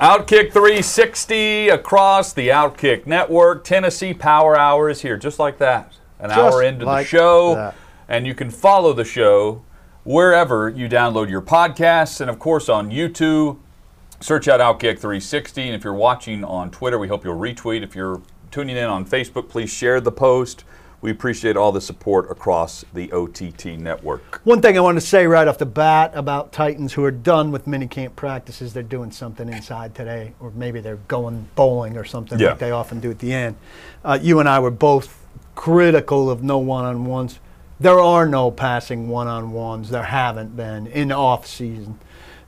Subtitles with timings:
[0.00, 3.64] Outkick 360 across the Outkick network.
[3.64, 5.92] Tennessee Power Hour is here, just like that.
[6.18, 7.54] An Just hour into like the show.
[7.54, 7.74] that.
[8.08, 9.62] And you can follow the show
[10.04, 13.58] wherever you download your podcasts and, of course, on YouTube.
[14.20, 15.64] Search out Outkick 360.
[15.64, 17.82] And if you're watching on Twitter, we hope you'll retweet.
[17.82, 20.64] If you're tuning in on Facebook, please share the post.
[21.02, 24.42] We appreciate all the support across the OTT network.
[24.44, 27.50] One thing I want to say right off the bat about Titans who are done
[27.50, 32.38] with minicamp practices, they're doing something inside today, or maybe they're going bowling or something
[32.38, 32.50] Yeah.
[32.50, 33.56] like they often do at the end.
[34.04, 35.16] Uh, you and I were both
[35.54, 37.38] critical of no one on ones.
[37.78, 39.88] There are no passing one on ones.
[39.88, 41.98] There haven't been in off season.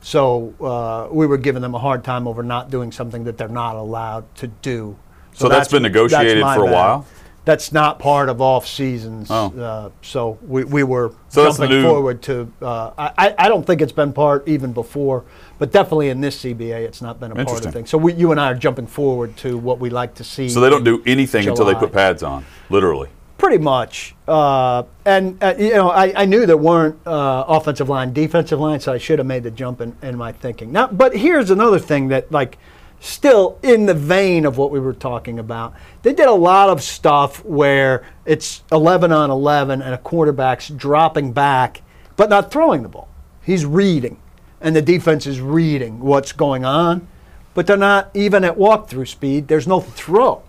[0.03, 3.48] So uh, we were giving them a hard time over not doing something that they're
[3.48, 4.97] not allowed to do.
[5.33, 6.73] So that's been negotiated my for a bad.
[6.75, 7.07] while?
[7.45, 9.29] That's not part of off seasons.
[9.29, 9.53] Oh.
[9.59, 12.53] Uh, so we, we were So jumping forward to.
[12.63, 15.25] Uh, I, I don't think it's been part even before,
[15.59, 17.87] but definitely in this CBA, it's not been a part of the thing.
[17.87, 20.49] So we, you and I are jumping forward to what we like to see.
[20.49, 23.09] So they don't do anything until they put pads on, literally.
[23.39, 24.15] Pretty much.
[24.29, 28.79] Uh, and, uh, you know, I, I knew there weren't uh, offensive line, defensive line,
[28.79, 30.71] so I should have made the jump in, in my thinking.
[30.71, 32.56] Now, but here's another thing that, like,
[33.03, 35.75] still in the vein of what we were talking about.
[36.03, 41.33] They did a lot of stuff where it's 11 on 11 and a quarterback's dropping
[41.33, 41.83] back,
[42.17, 43.09] but not throwing the ball.
[43.42, 44.19] He's reading,
[44.61, 47.09] and the defense is reading what's going on,
[47.55, 49.48] but they're not even at walkthrough speed.
[49.48, 50.42] There's no throw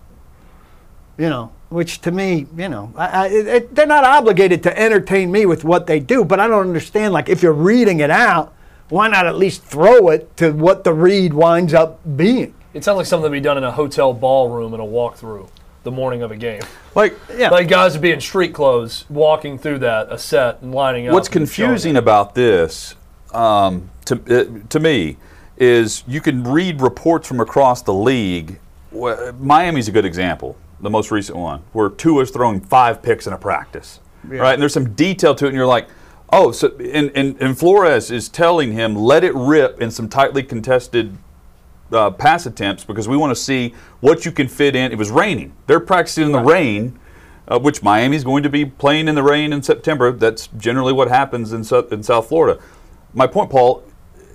[1.16, 5.32] you know, which to me, you know, I, I, it- they're not obligated to entertain
[5.32, 7.14] me with what they do, but I don't understand.
[7.14, 8.52] Like, if you're reading it out,
[8.94, 12.54] why not at least throw it to what the read winds up being?
[12.76, 15.50] It sounds like something to be done in a hotel ballroom in a walkthrough
[15.82, 16.62] the morning of a game.
[16.94, 17.50] Like, Yeah.
[17.50, 21.14] Like guys would be in street clothes walking through that, a set, and lining up.
[21.16, 22.94] What's confusing about this,
[23.34, 25.18] um, to uh, to me,
[25.58, 28.60] is you can read reports from across the league.
[29.40, 33.40] Miami's a good example, the most recent one, where Tua's throwing five picks in a
[33.40, 34.54] practice, right?
[34.54, 35.88] And there's some detail to it, and you're like,
[36.34, 40.44] oh, so and, and and Flores is telling him let it rip in some tightly
[40.44, 41.18] contested
[41.92, 44.92] uh, pass attempts because we want to see what you can fit in.
[44.92, 45.54] It was raining.
[45.68, 47.00] They're practicing in the rain,
[47.48, 50.12] uh, which Miami's going to be playing in the rain in September.
[50.12, 52.60] That's generally what happens in, Sou- in South Florida.
[53.14, 53.84] My point, Paul,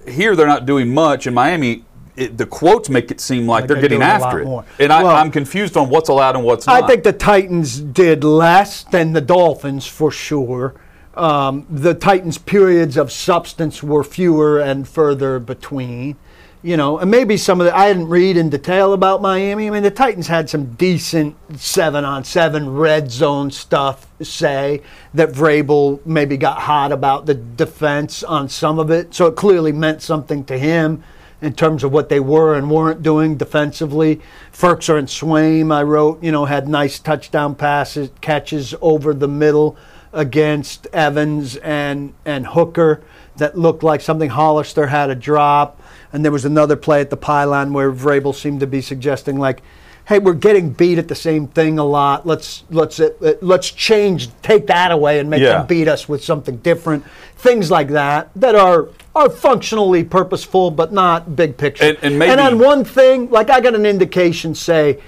[0.07, 1.27] here they're not doing much.
[1.27, 4.19] In Miami, it, the quotes make it seem like, Like they're, they're getting doing a
[4.19, 4.45] lot after it.
[4.45, 4.65] more.
[4.79, 6.83] And I, Well- I'm confused on what's allowed and what's not.
[6.85, 10.75] I think the Titans did less than the Dolphins for sure.
[11.19, 16.17] Um, the Titans' periods of substance were fewer and further between.
[16.63, 19.69] You know, and maybe some of the I didn't read in detail about Miami.
[19.69, 24.09] I mean, the Titans had some decent seven on seven red zone stuff.
[24.21, 24.83] Say
[25.15, 29.73] that Vrabel maybe got hot about the defense on some of it, so it clearly
[29.73, 31.03] meant something to him
[31.41, 34.21] in terms of what they were and weren't doing defensively.
[34.53, 39.77] Firkser and Swaim, I wrote, you know, had nice touchdown passes, catches over the middle
[40.13, 43.03] against Evans and and Hooker
[43.37, 45.81] that looked like something Hollister had a drop.
[46.13, 49.63] And there was another play at the pylon where Vrabel seemed to be suggesting like,
[50.07, 52.27] "Hey, we're getting beat at the same thing a lot.
[52.27, 55.59] Let's let's uh, uh, let's change, take that away, and make Yeah.
[55.59, 57.05] them beat us with something different."
[57.37, 61.85] Things like that that are are functionally purposeful, but not big picture.
[61.85, 64.99] And- and maybe- on one thing, like I got an indication, say,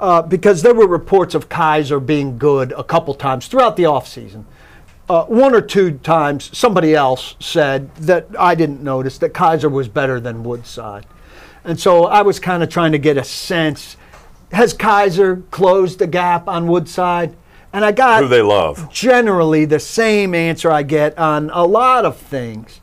[0.00, 4.44] uh, because there were reports of Kizer being good a couple times throughout the offseason.
[5.08, 9.88] Uh, one or two times, somebody else said that I didn't notice that Kizer was
[9.88, 11.06] better than Woodside.
[11.64, 13.96] And so I was kind of trying to get a sense
[14.52, 17.36] has Kizer closed the gap on Woodside?
[17.72, 18.92] And I got who they love.
[18.92, 22.79] generally the same answer I get on a lot of things.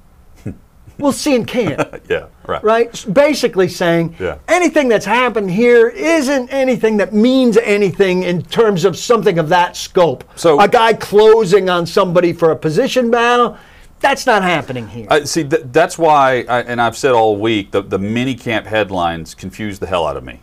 [1.00, 2.64] We'll see in camp Yeah, right.
[2.64, 3.06] right?
[3.12, 4.38] Basically saying Yeah.
[4.48, 9.76] anything that's happened here isn't anything that means anything in terms of something of that
[9.76, 10.24] scope.
[10.36, 13.58] So- a guy closing on somebody for a position battle,
[14.00, 15.08] that's not happening here.
[15.10, 18.68] I, see, th- that's why, I, and I've said all week, the, the mini camp
[18.68, 20.40] headlines confuse the hell out of me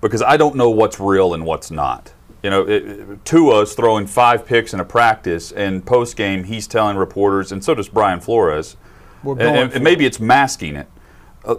[0.00, 2.12] because I don't know what's real and what's not.
[2.42, 6.66] You know, it, it, Tua's throwing five picks in a practice, and post game, he's
[6.68, 8.76] telling reporters, and so does Brian Flores.
[9.22, 10.86] We're and- going and, and maybe it's masking it.
[11.44, 11.56] Uh,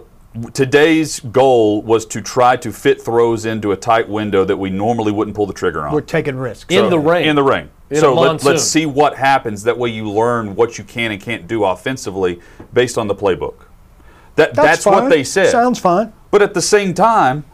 [0.52, 5.12] today's goal was to try to fit throws into a tight window that we normally
[5.12, 5.92] wouldn't pull the trigger on.
[5.92, 6.72] We're taking risks.
[6.74, 7.28] In the rain.
[7.28, 7.70] In the rain.
[7.90, 9.64] In so let, let's see what happens.
[9.64, 12.40] That way you learn what you can and can't do offensively
[12.72, 13.66] based on the playbook.
[14.36, 15.10] That, that's, what fine.
[15.10, 15.50] they said.
[15.50, 16.12] Sounds fine.
[16.30, 17.44] But at the same time,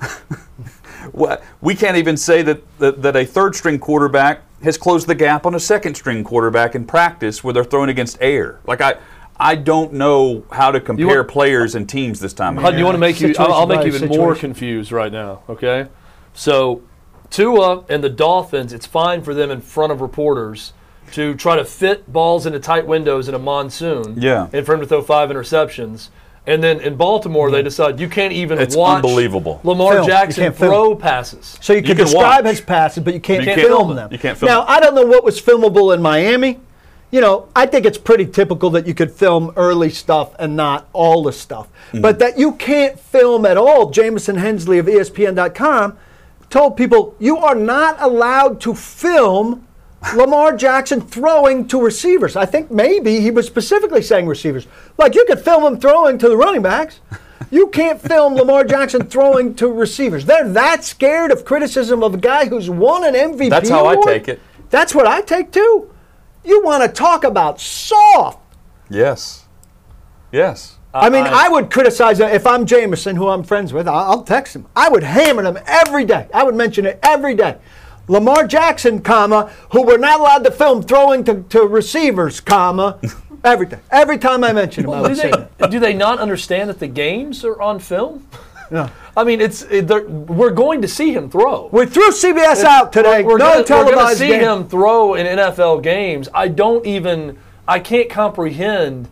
[1.61, 5.47] we can't even say that, that, that a third string quarterback has closed the gap
[5.47, 8.61] on a second string quarterback in practice where they're throwing against air.
[8.67, 8.97] Like I,
[9.39, 12.57] I don't know how to compare want- players and teams this time.
[12.57, 13.35] of Hud, you want to make you?
[13.39, 15.43] I'll, I'll make you even by more confused right now.
[15.49, 15.87] Okay,
[16.35, 16.83] so
[17.31, 20.73] Tua and the Dolphins, it's fine for them in front of reporters
[21.13, 24.15] to try to fit balls into tight windows in a monsoon.
[24.21, 24.49] Yeah.
[24.53, 26.09] and for him to throw five interceptions.
[26.49, 29.61] And then in Baltimore, they decide you can't even It's watch unbelievable.
[29.65, 30.07] Lamar Film.
[30.07, 30.71] Jackson can't film.
[30.71, 31.59] throw passes.
[31.61, 32.53] So you can, can describe watch.
[32.53, 34.13] his passes, but you can't, You can't film film them.
[34.13, 34.71] You can't film Now, them.
[34.71, 36.61] I don't know what was filmable in Miami.
[37.11, 40.89] You know, I think it's pretty typical that you could film early stuff and not
[40.93, 41.69] all the stuff.
[41.89, 42.01] Mm-hmm.
[42.01, 45.97] But that you can't film at all, Jamison Hensley of ESPN.com
[46.51, 49.67] told people you are not allowed to film
[50.15, 52.37] Lamar Jackson throwing to receivers.
[52.37, 54.67] I think maybe he was specifically saying receivers.
[54.99, 57.01] Like you could film him throwing to the running backs.
[57.51, 60.25] You can't film Lamar Jackson throwing to receivers.
[60.25, 63.51] They're that scared of criticism of a guy who's won an MVP.
[63.51, 64.41] That's how I take it.
[64.71, 65.91] That's what I take too.
[66.47, 68.39] You want to talk about soft.
[68.89, 69.45] Yes.
[70.33, 70.77] Yes.
[70.95, 73.87] I mean, I- I would criticize him if I'm Jamison, who I'm friends with.
[73.89, 74.67] I'll, I'll text him.
[74.75, 76.27] I would hammer him every day.
[76.33, 77.57] I would mention it every day.
[78.09, 82.99] Lamar Jackson, comma, who we're not allowed to film throwing to, to receivers, comma,
[83.45, 83.79] every day.
[83.91, 85.71] Every time I mention him, I do would say that.
[85.73, 88.27] do they not understand that the games are on film?
[88.71, 88.91] Yeah.
[89.17, 91.69] I mean, it's it, we're going to see him throw.
[91.73, 93.23] We threw CBS out today.
[93.23, 94.41] We're, no gonna, we're gonna see game.
[94.41, 96.29] him throw in NFL games.
[96.35, 99.09] I don't even I can't comprehend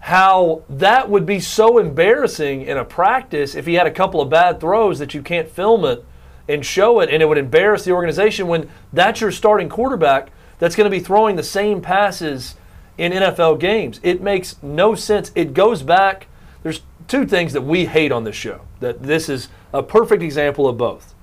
[0.00, 4.30] how that would be so embarrassing in a practice if he had a couple of
[4.30, 6.04] bad throws that you can't film it
[6.48, 10.76] and show it and it would embarrass the organization when that's your starting quarterback that's
[10.76, 12.54] going to be throwing the same passes
[12.96, 14.00] in NFL games.
[14.02, 15.30] It makes no sense.
[15.34, 16.28] It goes back
[16.62, 18.60] there's two things that we hate on this show.
[18.80, 21.14] That this is a perfect example of both.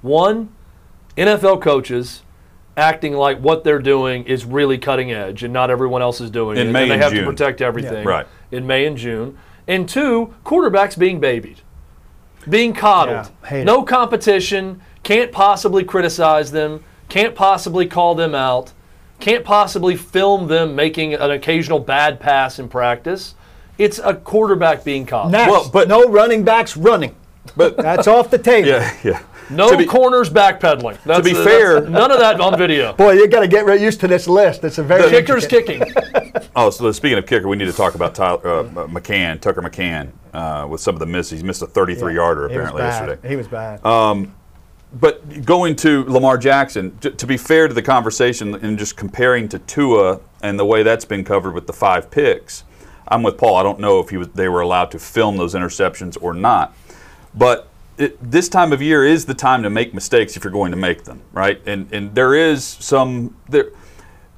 [0.00, 0.50] One,
[1.16, 2.22] NFL coaches
[2.76, 6.56] acting like what they're doing is really cutting edge and not everyone else is doing
[6.56, 6.70] In it.
[6.70, 7.24] May and they and have June.
[7.24, 8.26] to protect everything Right.
[8.52, 9.36] in May and June.
[9.66, 11.60] And two, quarterbacks being babied,
[12.48, 13.30] being coddled.
[13.42, 18.72] Yeah, hate no competition, can't possibly criticize them, can't possibly call them out,
[19.18, 23.34] can't possibly film them making an occasional bad pass in practice.
[23.78, 25.32] It's a quarterback being coddled.
[25.32, 27.14] Next, Well, but- no running backs running.
[27.56, 28.68] But That's off the table.
[28.68, 29.22] yeah, yeah.
[29.50, 30.98] No To be- corners backpedaling.
[31.04, 32.92] That's, be that's- fair- none of that on video.
[32.98, 34.64] Boy, you got to get right used to this list.
[34.64, 35.82] It's a very Kickers kicking.
[36.56, 40.10] Oh, so speaking of kicker, we need to talk about Tyler, uh, McCann, Tucker McCann,
[40.34, 41.40] uh, with some of the misses.
[41.40, 43.08] He missed a 33 yarder He was apparently bad.
[43.08, 43.28] yesterday.
[43.28, 43.80] He was bad.
[44.92, 49.48] But going to Lamar Jackson, t- to be fair to the conversation and just comparing
[49.50, 52.64] to Tua and the way that's been covered with the five picks,
[53.08, 53.56] I'm with Paul.
[53.56, 56.76] I don't know if was, they were allowed to film those interceptions or not.
[57.34, 60.70] But it, this time of year is the time to make mistakes if you're going
[60.70, 61.60] to make them, right?
[61.66, 63.70] And and there is some there.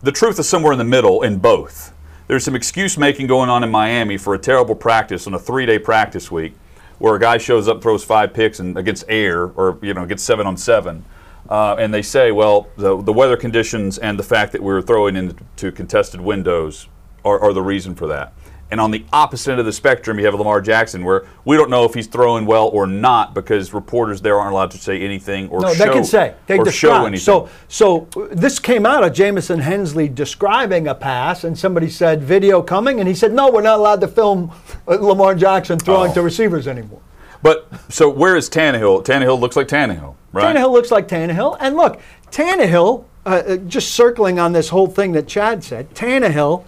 [0.02, 1.92] The truth is somewhere in the middle in both.
[2.26, 5.80] There's some excuse making going on in Miami for a terrible practice on a three-day
[5.80, 6.54] practice week,
[6.98, 10.22] where a guy shows up, throws five picks, and against air, or you know, gets
[10.22, 11.04] seven on seven,
[11.50, 14.80] uh, and they say, well, the, the weather conditions and the fact that we were
[14.80, 16.86] throwing into contested windows
[17.24, 18.32] are, are the reason for that.
[18.70, 21.70] And on the opposite end of the spectrum, you have Lamar Jackson, where we don't
[21.70, 25.48] know if he's throwing well or not because reporters there aren't allowed to say anything
[25.48, 27.18] or No, show they can say they or show anything.
[27.18, 32.62] So, so this came out of Jamison Hensley describing a pass, and somebody said video
[32.62, 34.52] coming, and he said, "No, we're not allowed to film
[34.86, 36.14] uh, Lamar Jackson throwing Oh.
[36.14, 37.00] to receivers anymore."
[37.42, 39.04] But so where is Tannehill?
[39.04, 40.54] Tannehill looks like Tannehill, right?
[40.54, 43.04] Tannehill looks like Tannehill, and look, Tannehill.
[43.26, 46.64] Uh, uh, just circling on this whole thing that Chad said, Tannehill,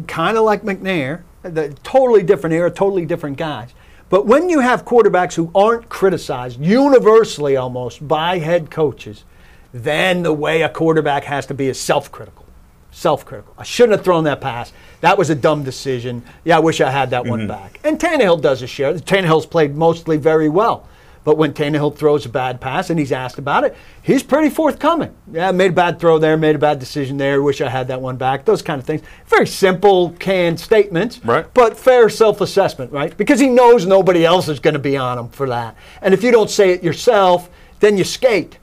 [0.00, 3.70] kind of like McNair, the totally different era, totally different guys.
[4.10, 9.24] But when you have quarterbacks who aren't criticized universally almost by head coaches,
[9.72, 12.44] then the way a quarterback has to be is self-critical.
[12.92, 13.54] Self-critical.
[13.58, 14.72] I shouldn't have thrown that pass.
[15.00, 16.22] That was a dumb decision.
[16.44, 17.48] Yeah, I wish I had that one mm-hmm.
[17.48, 17.80] back.
[17.82, 18.94] And Tannehill does his share.
[18.94, 20.86] Tannehill's played mostly very well.
[21.24, 25.14] But when Tannehill throws a bad pass and he's asked about it, he's pretty forthcoming.
[25.32, 28.02] Yeah, made a bad throw there, made a bad decision there, wish I had that
[28.02, 29.00] one back, those kind of things.
[29.26, 31.46] Very simple, canned statements, Right.
[31.54, 33.16] but fair self assessment, right?
[33.16, 35.76] Because he knows nobody else is going to be on him for that.
[36.02, 37.48] And if you don't say it yourself,
[37.80, 38.58] then you skate.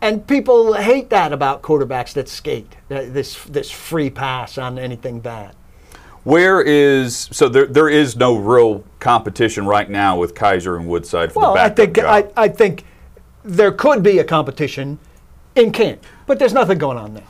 [0.00, 5.54] And people hate that about quarterbacks that skate, this, this free pass on anything bad.
[6.28, 7.64] Where is so there?
[7.64, 11.70] There is no real competition right now with Kizer and Woodside for Well, the I
[11.70, 12.30] think job.
[12.36, 12.84] I, I think
[13.44, 14.98] there could be a competition
[15.54, 17.24] in camp, but there's nothing going on there.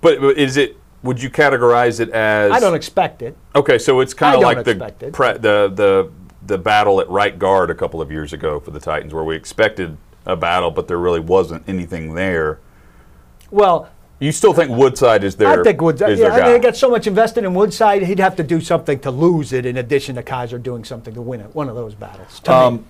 [0.00, 0.76] but, but is it?
[1.02, 2.52] Would you categorize it as?
[2.52, 3.36] I don't expect it.
[3.56, 6.12] Okay, so it's kind of like the, pre, the the
[6.46, 9.34] the battle at right guard a couple of years ago for the Titans, where we
[9.34, 12.60] expected a battle, but there really wasn't anything there.
[13.50, 16.12] Well, You still think Woodside is their I think Woodside.
[16.12, 18.60] is Yeah, I mean, they got so much invested in Woodside, he'd have to do
[18.60, 19.66] something to lose it.
[19.66, 22.40] In addition to Kizer doing something to win it, one of those battles.
[22.48, 22.86] Um,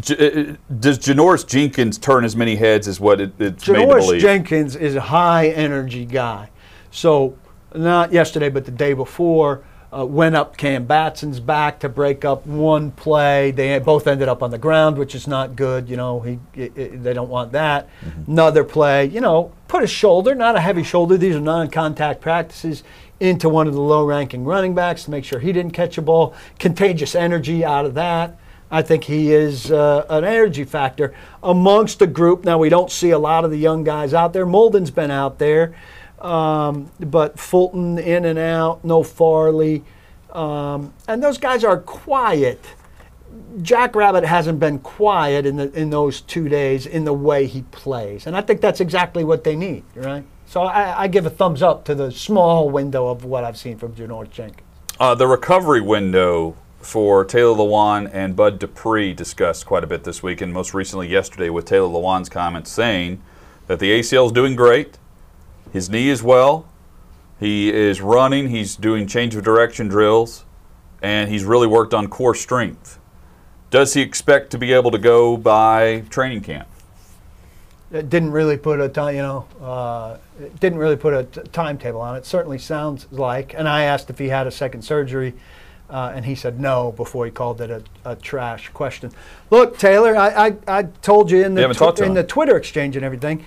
[0.00, 3.86] J- uh, does Janoris Jenkins turn as many heads as what it, it's made to
[3.86, 4.20] Janoris believe?
[4.20, 6.50] Jenkins is a high energy guy.
[6.90, 7.38] So,
[7.74, 9.62] not yesterday, but the day before,
[9.92, 13.50] uh, went up Cam Batson's back to break up one play.
[13.50, 15.88] They both ended up on the ground, which is not good.
[15.88, 17.88] You know, he, i i they don't want that.
[18.26, 21.16] Another play, you know, put a shoulder, not a heavy shoulder.
[21.16, 22.82] These are non contact practices.
[23.18, 26.02] Into one of the low ranking running backs to make sure he didn't catch a
[26.02, 26.34] ball.
[26.58, 28.36] Contagious energy out of that.
[28.70, 32.44] I think he is uh, an energy factor amongst the group.
[32.44, 34.44] Now, we don't see a lot of the young guys out there.
[34.44, 35.74] Molden's been out there,
[36.20, 39.84] um, but Fulton in and out, no Farley.
[40.32, 42.64] Um, and those guys are quiet.
[43.62, 47.62] Jack Rabbit hasn't been quiet in, the, in those two days in the way he
[47.62, 48.26] plays.
[48.26, 50.24] And I think that's exactly what they need, right?
[50.46, 53.78] So I, I give a thumbs up to the small window of what I've seen
[53.78, 54.62] from Janoris Jenkins.
[54.98, 60.22] Uh, the recovery window for Taylor Lewan and Bud Dupree discussed quite a bit this
[60.22, 63.20] week, and most recently yesterday with Taylor Lewan's comments saying
[63.66, 64.98] that the ACL is doing great,
[65.72, 66.68] his knee is well,
[67.38, 70.44] he is running, he's doing change of direction drills,
[71.02, 72.98] and he's really worked on core strength.
[73.70, 76.68] Does he expect to be able to go by training camp?
[77.92, 81.40] It didn't really put a time, you know, uh, it didn't really put a t-
[81.52, 82.26] timetable on it.
[82.26, 83.54] Certainly sounds like.
[83.54, 85.34] And I asked if he had a second surgery,
[85.88, 89.12] uh, and he said no before he called it a, a trash question.
[89.50, 91.62] Look, Taylor, I, I, I told you in the
[92.06, 93.44] in the Twitter exchange and everything.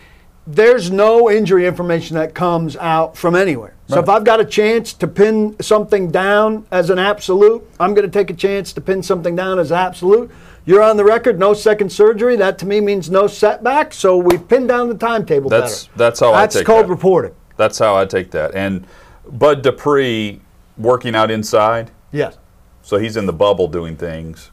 [0.53, 3.75] There's no injury information that comes out from anywhere.
[3.87, 8.09] So if I've got a chance to pin something down as an absolute, I'm going
[8.09, 10.31] to take a chance to pin something down as absolute.
[10.65, 12.35] You're on the record, no second surgery.
[12.35, 13.93] That to me means no setback.
[13.93, 15.97] So we've pinned down the timetable That's- better.
[15.97, 16.41] that's how I take that.
[16.41, 16.89] That's take called that.
[16.91, 17.35] reporting.
[17.57, 18.55] That's how I take that.
[18.55, 18.87] And
[19.31, 20.41] Bud Dupree
[20.79, 22.37] working out inside, Yes.
[22.81, 24.49] so he's in the bubble doing things.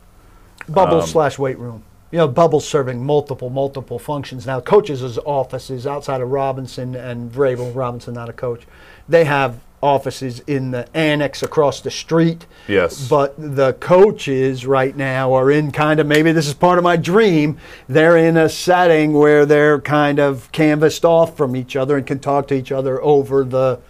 [0.68, 1.84] Bubble Um, slash weight room.
[2.10, 4.46] You know, bubble serving multiple, multiple functions.
[4.46, 8.62] Now, coaches' offices outside of Robinson and Vrabel, Robinson not a coach,
[9.08, 12.46] they have offices in the annex across the street.
[12.68, 13.08] Yes.
[13.08, 16.96] But the coaches right now are in kind of maybe this is part of my
[16.96, 17.58] dream.
[17.88, 22.18] They're in a setting where they're kind of canvassed off from each other and can
[22.18, 23.80] talk to each other over the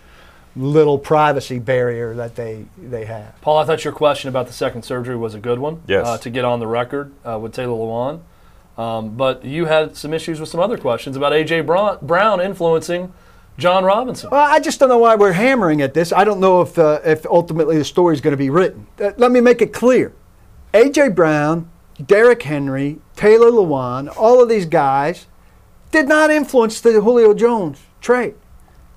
[0.57, 3.41] little privacy barrier that they they have.
[3.41, 5.83] Paul, I thought your question about the second surgery was a good one.
[5.87, 6.07] Yes.
[6.07, 8.21] Uh, to get on the record uh, with Taylor Lewan.
[8.79, 11.63] Um, but you had some issues with some other questions about A.J.
[11.63, 13.13] Brown, Brown influencing
[13.57, 14.29] John Robinson.
[14.31, 16.13] Well, I just don't know why we're hammering at this.
[16.13, 18.87] I don't know if uh, if ultimately the story is going to be written.
[19.01, 20.13] Uh, let me make it clear:
[20.75, 21.71] AJ Brown,
[22.05, 25.27] Derrick Henry, Taylor Lewan, all of these guys
[25.91, 28.35] did not influence the Julio Jones trade.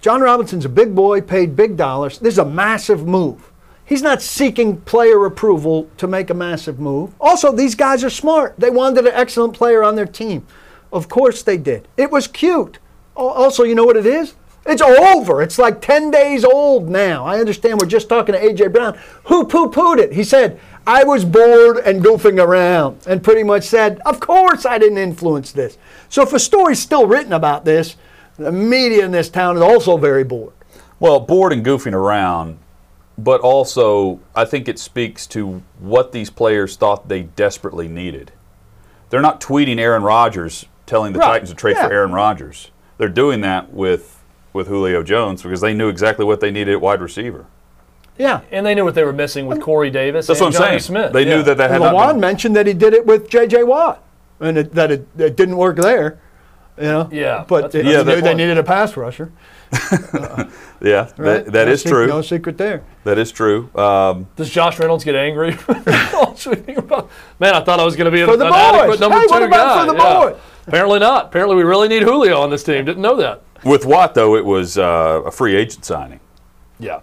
[0.02, 2.20] John Robinson's a big boy, paid big dollars.
[2.20, 3.52] This is a massive move.
[3.84, 7.14] He's not seeking player approval to make a massive move.
[7.20, 8.56] Also, these guys are smart.
[8.58, 10.46] They wanted an excellent player on their team.
[10.94, 11.88] Of course they did.
[11.98, 12.80] It was cute.
[13.16, 14.36] Also, you know what it is?
[14.66, 15.42] It's over.
[15.42, 17.26] It's like 10 days old now.
[17.26, 18.68] I understand we're just talking to A.J.
[18.68, 20.14] Brown, who poo pooed it.
[20.14, 24.78] He said, I was bored and goofing around, and pretty much said, Of course I
[24.78, 25.78] didn't influence this.
[26.08, 27.96] So if a story's still written about this,
[28.40, 30.54] the media in this town is also very bored.
[31.00, 32.58] Well, bored and goofing around,
[33.18, 38.32] but also I think it speaks to what these players thought they desperately needed.
[39.10, 41.92] They're not tweeting Aaron Rodgers telling the Right, Titans to trade for.
[41.92, 42.72] Aaron Rodgers.
[42.98, 46.82] They're doing that with with Julio Jones because they knew exactly what they needed at
[46.82, 47.46] wide receiver.
[48.18, 48.42] Yeah.
[48.52, 50.70] And they knew what they were missing with Corey Davis That's and what I'm Jonnu
[50.70, 50.80] saying.
[50.80, 51.14] Smith.
[51.14, 53.30] They knew that that had And not Lewan been, mentioned that he did it with
[53.30, 53.64] J.J.
[53.64, 54.04] Watt,
[54.42, 56.20] and it, that it, it didn't work there.
[56.80, 57.10] You know.
[57.12, 59.32] Yeah, But they Yeah, knew they needed a pass rusher.
[59.74, 60.48] yeah,
[60.82, 61.16] Right?
[61.18, 62.08] that, that no is sec- true.
[62.08, 62.84] No secret there.
[63.04, 63.70] That is true.
[63.76, 65.52] Um, Does Josh Reynolds get angry?
[67.40, 68.60] Man, I thought I was going to be For an, the an boys.
[68.62, 69.86] adequate number Hey, two what about guy.
[69.86, 70.20] for the Yeah.
[70.32, 70.36] boys?
[70.68, 71.26] Apparently not.
[71.26, 72.86] Apparently we really need Julio on this team.
[72.86, 73.42] Didn't know that.
[73.64, 76.20] with Watt though, it was uh, a free agent signing.
[76.80, 77.02] Yeah.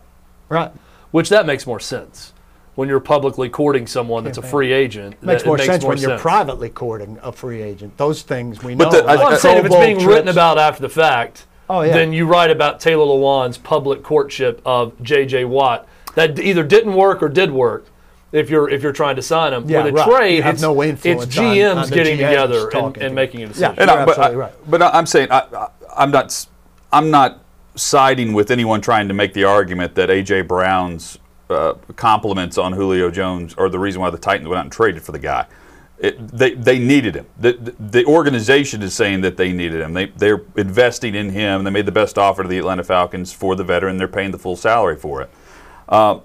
[0.49, 0.71] Right.
[1.11, 2.33] Which that makes more sense
[2.77, 5.21] when you're publicly courting someone that's a free agent.
[5.23, 7.97] Makes that- it more sense when you're privately courting a free agent.
[7.97, 8.85] Those things we know.
[8.85, 10.89] But the- I- like Well, I'm saying if it's Bowl being written about after the
[10.89, 11.93] fact, Oh, yeah.
[11.95, 15.47] then you write about Taylor Lewan's public courtship of J.J.
[15.47, 17.87] Watt that either didn't work or did work.
[18.33, 20.07] If you're if you're trying to sign him, Yeah, with a right.
[20.09, 23.15] trade, You have it's, no influence it's GMs on the getting GMs together and, and
[23.15, 23.75] making a decision.
[23.77, 23.83] Yeah.
[23.83, 24.53] And You're I, but, I, absolutely right.
[24.69, 25.67] but I- I'm saying I, I,
[25.97, 26.49] I'm not s-
[26.93, 27.39] I'm not
[27.77, 31.19] siding with anyone trying to make the argument that AJ Brown's
[31.51, 35.03] uh, compliments on Julio Jones are the reason why the Titans went out and traded
[35.03, 35.47] for the guy.
[35.99, 37.27] It, they, they needed him.
[37.39, 39.95] The, the, organization is saying that they needed him.
[39.95, 41.65] They, they're investing in him.
[41.65, 43.97] They made the best offer to the Atlanta Falcons for the veteran.
[43.97, 45.31] They're paying the full salary for it.
[45.89, 46.21] Uh,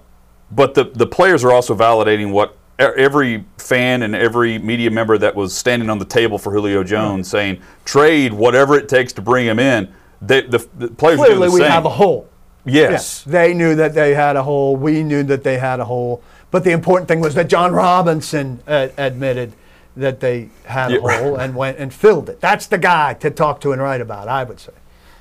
[0.50, 5.34] but the, the players are also validating what every fan and every media member that
[5.34, 9.46] was standing on the table for Julio Jones saying, trade whatever it takes to bring
[9.46, 9.92] him in.
[10.20, 12.28] They, the, the players Clearly, the we have a hole.
[12.64, 13.24] Yes.
[13.26, 14.76] Yeah, they knew that they had a hole.
[14.76, 16.22] We knew that they had a hole.
[16.50, 19.52] But the important thing was that John Robinson uh, admitted
[19.96, 22.40] that they had a Yeah, hole and went and filled it.
[22.40, 24.72] That's the guy to talk to and write about, I would say.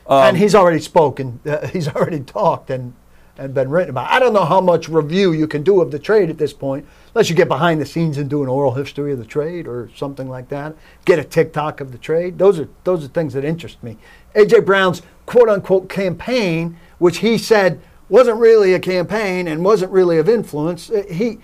[0.08, 1.40] Um, and he's already spoken.
[1.46, 2.94] Uh, he's already talked and,
[3.38, 4.12] and been written about.
[4.12, 6.86] I don't know how much review you can do of the trade at this point,
[7.14, 9.90] unless you get behind the scenes and do an oral history of the trade or
[9.96, 10.76] something like that.
[11.06, 12.38] Get a TikTok of the trade.
[12.38, 13.98] Those are those are things that interest me.
[14.36, 20.20] AJ Brown's quote unquote campaign, which he said wasn't really a campaign and wasn't really
[20.20, 20.90] of influence.
[20.92, 21.40] uh, He,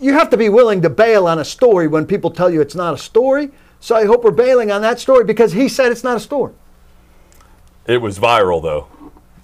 [0.00, 2.76] you have to be willing to bail on a story when people tell you it's
[2.76, 3.50] not a story.
[3.80, 6.52] So I hope we're bailing on that story because he said it's not a story.
[7.86, 8.86] It was viral, though.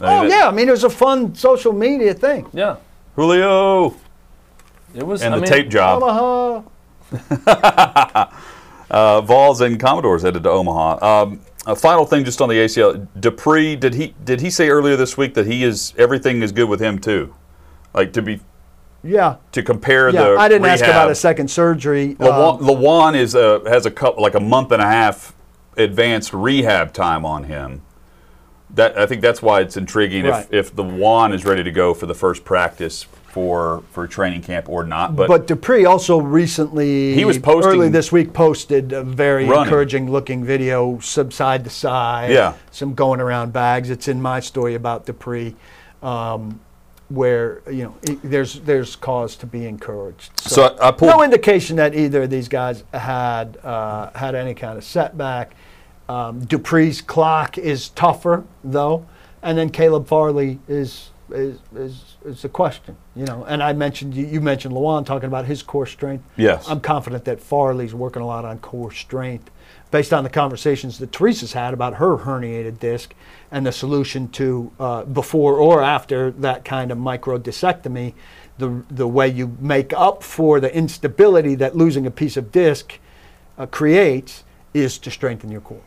[0.01, 2.47] I Oh mean, yeah, I mean it was a fun social media thing.
[2.53, 2.77] Yeah.
[3.17, 3.97] Julio
[4.95, 5.21] It was.
[5.23, 6.03] and I the mean, tape job.
[6.03, 6.63] Omaha.
[8.91, 11.23] Uh, Vols and Commodores headed to Omaha.
[11.23, 13.07] Um, a final thing, just on the ACL.
[13.19, 16.69] Dupree, did he did he say earlier this week that he is everything is good
[16.69, 17.35] with him too?
[17.95, 18.41] Like to be
[19.03, 20.23] Yeah, to compare yeah.
[20.25, 20.37] the.
[20.37, 22.15] I didn't ask about a second surgery.
[22.19, 25.35] Lewan, Um, Lewan is a, has a couple like a month and a half
[25.77, 27.83] advanced rehab time on him.
[28.71, 30.47] That I think that's why it's intriguing Right.
[30.51, 34.43] if if the Juan is ready to go for the first practice for for training
[34.43, 35.15] camp or not.
[35.15, 39.65] But, but, Dupree also recently He was posting- early this week posted a very Running.
[39.65, 42.31] encouraging looking video, side to side.
[42.33, 42.55] Yeah.
[42.71, 43.89] some going around bags.
[43.91, 45.55] It's in my story about Dupree,
[46.03, 46.61] um,
[47.09, 50.33] where you know i- there's there's cause to be encouraged.
[50.41, 54.55] So I- I pulled- no indication that either of these guys had uh, had any
[54.55, 55.55] kind of setback.
[56.09, 59.07] Um, Dupree's clock is tougher though,
[59.41, 63.45] and then Caleb Farley is is is, is a question, you know.
[63.45, 66.25] And I mentioned you, you mentioned Lewan talking about his core strength.
[66.37, 66.69] Yes.
[66.69, 69.51] I'm confident that Farley's working a lot on core strength,
[69.91, 73.15] based on the conversations that Teresa's had about her herniated disc
[73.51, 78.15] and the solution to uh, before or after that kind of microdiscectomy.
[78.59, 82.99] The the way you make up for the instability that losing a piece of disc
[83.57, 84.45] uh, creates
[84.75, 85.81] is to strengthen your core.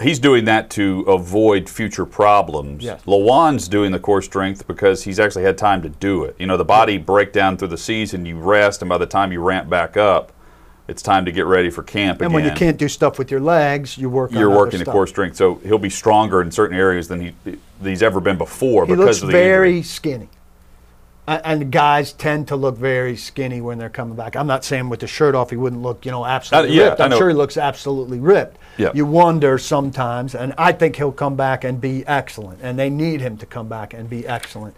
[0.00, 2.82] He's doing that to avoid future problems.
[2.84, 3.02] Yes.
[3.04, 6.36] Lewan's doing the core strength because he's actually had time to do it.
[6.38, 9.40] You know, the body breakdown through the season, you rest, and by the time you
[9.42, 10.32] ramp back up,
[10.88, 12.34] it's time to get ready for camp And again.
[12.34, 14.32] when you can't do stuff with your legs, you work.
[14.32, 17.20] you're on other working the core strength, so he'll be stronger in certain areas than
[17.20, 19.82] he he's ever been before He because looks of the very injury.
[19.82, 20.28] skinny.
[21.30, 24.34] And guys tend to look very skinny when they're coming back.
[24.34, 26.88] I'm not saying with the shirt off he wouldn't look, you know, absolutely Uh, yeah,
[26.88, 27.00] ripped.
[27.00, 28.58] I'm sure he looks absolutely ripped.
[28.78, 28.90] Yeah.
[28.94, 32.58] You wonder sometimes, and I think he'll come back and be excellent.
[32.62, 34.74] And they need him to come back and be excellent.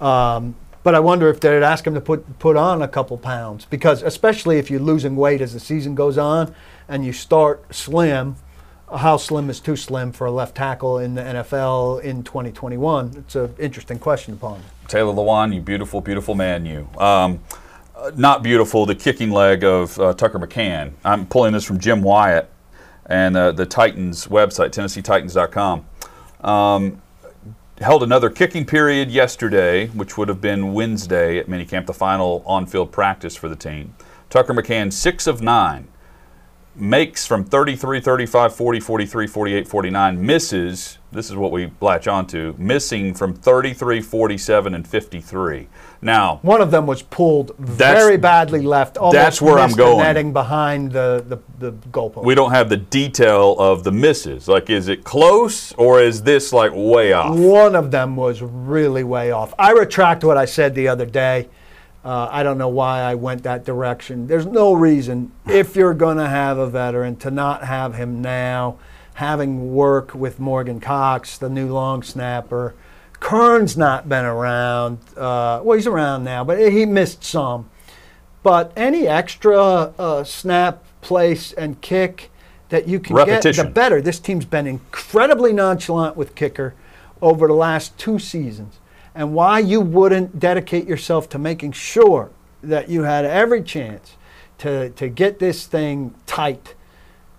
[0.00, 3.64] Um, but I wonder if they'd ask him to put put on a couple pounds
[3.64, 6.54] because, especially if you're losing weight as the season goes on,
[6.88, 8.36] and you start slim,
[8.96, 13.14] how slim is too slim for a left tackle in the NFL in 2021?
[13.18, 14.64] It's an interesting question to ponder.
[14.86, 16.88] Taylor Lewan, you beautiful, beautiful man, you.
[16.98, 17.40] Um,
[17.94, 20.92] uh, not beautiful, the kicking leg of uh, Tucker McCann.
[21.04, 22.50] I'm pulling this from Jim Wyatt
[23.06, 25.86] and uh, the Titans website, TennesseeTitans.com.
[26.40, 27.02] Um,
[27.80, 32.66] held another kicking period yesterday, which would have been Wednesday at minicamp, the final on
[32.66, 33.94] field practice for the team.
[34.30, 35.88] Tucker McCann, six of nine,
[36.80, 42.54] makes from 33, 35, 40, 43, 48, 49, misses, this is what we latch onto,
[42.58, 45.68] missing from 33, 47, and 53.
[46.00, 48.98] Now, One of them was pulled very badly left.
[49.12, 49.98] That's where I'm going.
[49.98, 52.22] netting behind the the, the goalpost.
[52.22, 54.46] we don't have the detail of the misses.
[54.46, 57.36] Like, is it close or is this like way off?
[57.36, 59.54] One of them was really way off.
[59.58, 61.48] I retract what I said the other day.
[62.08, 64.28] Uh, I don't know why I went that direction.
[64.28, 68.78] There's no reason, if you're going to have a veteran, to not have him now,
[69.12, 72.74] having work with Morgan Cox, the new long snapper.
[73.20, 75.00] Kern's not been around.
[75.18, 77.68] Uh, well, he's around now, but he missed some.
[78.42, 82.30] But any extra uh, snap, place, and kick
[82.70, 84.00] that you can get, the better.
[84.00, 86.72] This team's been incredibly nonchalant with kicker
[87.20, 88.78] over the last two seasons.
[89.18, 92.30] And why you wouldn't dedicate yourself to making sure
[92.62, 94.14] that you had every chance
[94.58, 96.76] to, to get this thing tight,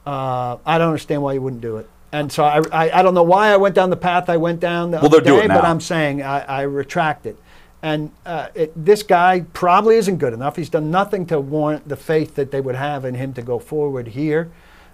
[0.06, 1.90] uh, I don't understand why you wouldn't do it.
[2.12, 4.60] And so I, I, I don't know why I went down the path I went
[4.60, 5.64] down the Well, other day, but.
[5.64, 7.38] I'm saying I, I retract it.
[7.82, 10.58] And uh, it, this guy probably isn't good enough.
[10.58, 13.58] He's done nothing to warrant the faith that they would have in him to go
[13.58, 14.52] forward here.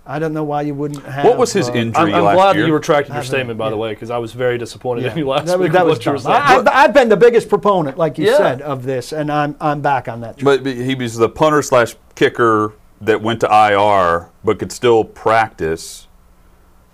[0.08, 1.26] I don't know why you wouldn't have.
[1.26, 2.64] What was his uh, injury I'm, I'm last glad year?
[2.64, 5.12] that you retracted your Haven't- statement, by the way, because I was very disappointed Yeah.
[5.14, 5.74] in you last that, was- week.
[5.74, 6.36] that with was what you saying.
[6.36, 8.38] I, I've, I've been the biggest proponent, like you Yeah.
[8.38, 10.38] said, of this, and I'm I'm back on that.
[10.38, 10.46] train.
[10.46, 15.04] But but he was the punter slash kicker that went to IR, but could still
[15.04, 16.08] practice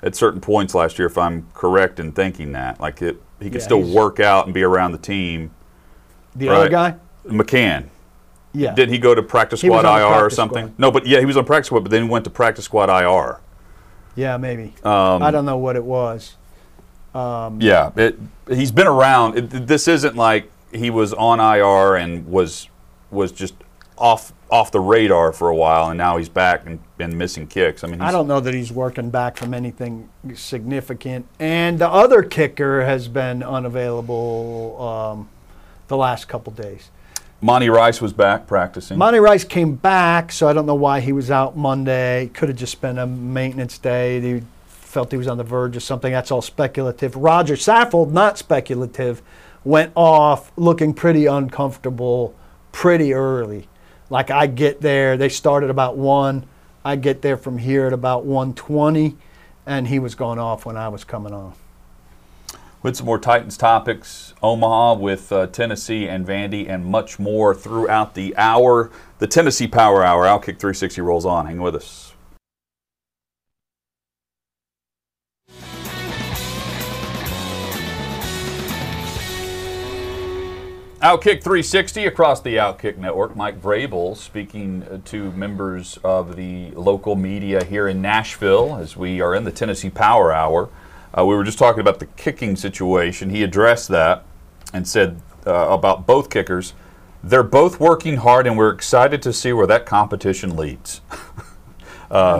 [0.02, 2.80] at certain points last year, if I'm correct in thinking that.
[2.80, 5.52] Like it, he could Yeah, still work out and be around the team.
[6.36, 6.95] the other guy,
[7.28, 7.89] McCann.
[8.54, 10.68] Yeah, Did he go to practice squad IR or something?
[10.68, 10.80] squad.
[10.80, 12.90] No, but yeah, he was on practice squad, but then he went to practice squad
[12.90, 13.40] IR.
[14.16, 14.74] yeah, maybe.
[14.84, 16.36] Um, I don't know what it was.
[17.14, 18.18] Um, Yeah, it,
[18.50, 19.38] he's been around.
[19.38, 22.68] It, this isn't like he was on IR and was
[23.10, 23.54] was just
[23.98, 27.84] off off the radar for a while, and now he's back and been missing kicks.
[27.86, 31.26] I mean, I don't know that he's working back from anything significant.
[31.40, 35.30] And the other kicker has been unavailable um,
[35.88, 36.90] the last couple days.
[37.43, 38.99] Monty Rice was back practicing.
[38.99, 42.30] Monty Rice came back, so I don't know why he was out Monday.
[42.36, 44.21] Could have just been a maintenance day.
[44.21, 46.12] He felt he was on the verge of something.
[46.12, 47.15] That's all speculative.
[47.15, 49.23] Roger Saffold, not speculative,
[49.63, 52.36] went off looking pretty uncomfortable
[52.71, 53.67] pretty early.
[54.12, 56.45] Like I get there, they started about one.
[56.86, 59.17] I get there from here at about 120,
[59.65, 61.54] and he was going off when I was coming on.
[62.84, 68.15] With some more Titans topics, Omaha with uh, Tennessee and Vandy, and much more throughout
[68.15, 68.89] the hour.
[69.20, 71.46] The Tennessee Power Hour, Outkick 360 rolls on.
[71.46, 72.15] Hang with us.
[81.04, 83.36] Outkick 360 across the Outkick Network.
[83.36, 89.22] Mike Vrabel speaking uh, to members of the local media here in Nashville as we
[89.22, 90.70] are in the Tennessee Power Hour.
[91.17, 93.30] Uh, we were just talking about the kicking situation.
[93.30, 94.24] He addressed that
[94.74, 96.74] and said uh, about both kickers.
[97.24, 101.02] They're both working hard, and we're excited to see where that competition leads.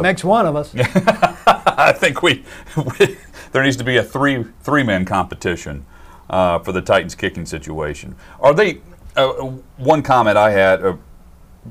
[0.01, 0.73] Next one of us.
[0.75, 2.43] I think we,
[2.75, 3.17] we
[3.51, 5.86] there needs to be a three three man competition
[6.29, 8.15] uh, for the Titans kicking situation.
[8.39, 8.81] Are they?
[9.15, 9.31] Uh,
[9.77, 10.95] one comment I had uh,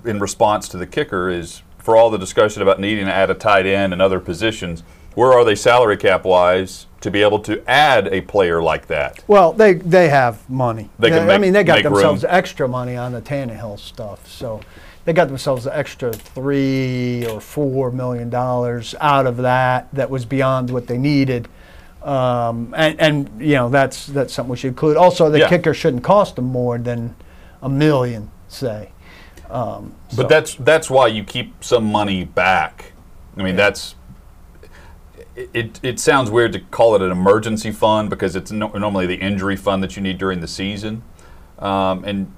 [0.04, 3.34] in response to the kicker is for all the discussion about needing to add a
[3.34, 4.82] tight end and other positions.
[5.20, 9.22] Where are they salary cap wise to be able to add a player like that?
[9.28, 10.88] Well, they they have money.
[10.98, 12.32] They can I make- mean, they got themselves room.
[12.32, 14.60] extra money on the Tannehill stuff, so
[15.04, 19.88] they got themselves an extra three or four million dollars out of that.
[19.92, 21.48] That was beyond what they needed,
[22.02, 24.96] um, and and you know that's that's something we should include.
[24.96, 25.48] Also, the Yeah.
[25.50, 27.14] kicker shouldn't cost them more than
[27.60, 28.88] a million, say.
[29.50, 32.92] Um, so- But that's that's why you keep some money back.
[33.36, 33.96] I mean, that's
[35.54, 35.80] it.
[35.82, 39.56] It sounds weird to call it an emergency fund because it's no, normally the injury
[39.56, 41.02] fund that you need during the season,
[41.58, 42.32] um, and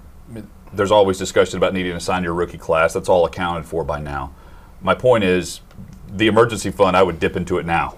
[0.73, 2.93] there's always discussion about needing to sign your rookie class.
[2.93, 4.35] That's all accounted for by now.
[4.81, 5.61] My point is,
[6.09, 6.97] the emergency fund.
[6.97, 7.97] I would dip into it now.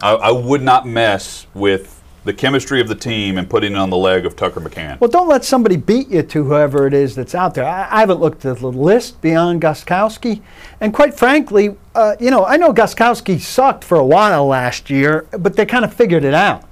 [0.00, 3.90] I, I would not mess with the chemistry of the team and putting it on
[3.90, 4.98] the leg of Tucker McCann.
[5.00, 7.64] Well, don't let somebody beat you to whoever it is that's out there.
[7.64, 10.40] I, I haven't looked at the list beyond Gostkowski,
[10.80, 15.26] and quite frankly, uh, you know, I know Gostkowski sucked for a while last year,
[15.38, 16.64] but they kind of figured it out,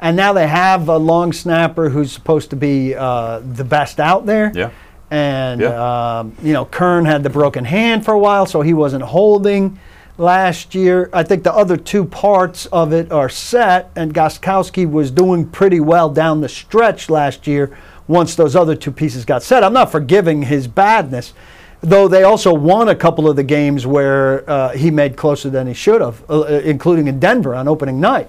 [0.00, 4.26] and now they have a long snapper who's supposed to be uh, the best out
[4.26, 4.52] there.
[4.54, 4.70] Yeah.
[5.10, 6.18] And Yeah.
[6.20, 9.78] um, you know, Kern had the broken hand for a while, so he wasn't holding
[10.20, 11.08] last year.
[11.12, 15.80] I think the other two parts of it are set, and Gostkowski was doing pretty
[15.80, 19.64] well down the stretch last year once those other two pieces got set.
[19.64, 21.32] I'm not forgiving his badness,
[21.80, 25.66] though they also won a couple of the games where uh, he made closer than
[25.66, 28.28] he should have, uh, including in Denver on opening night.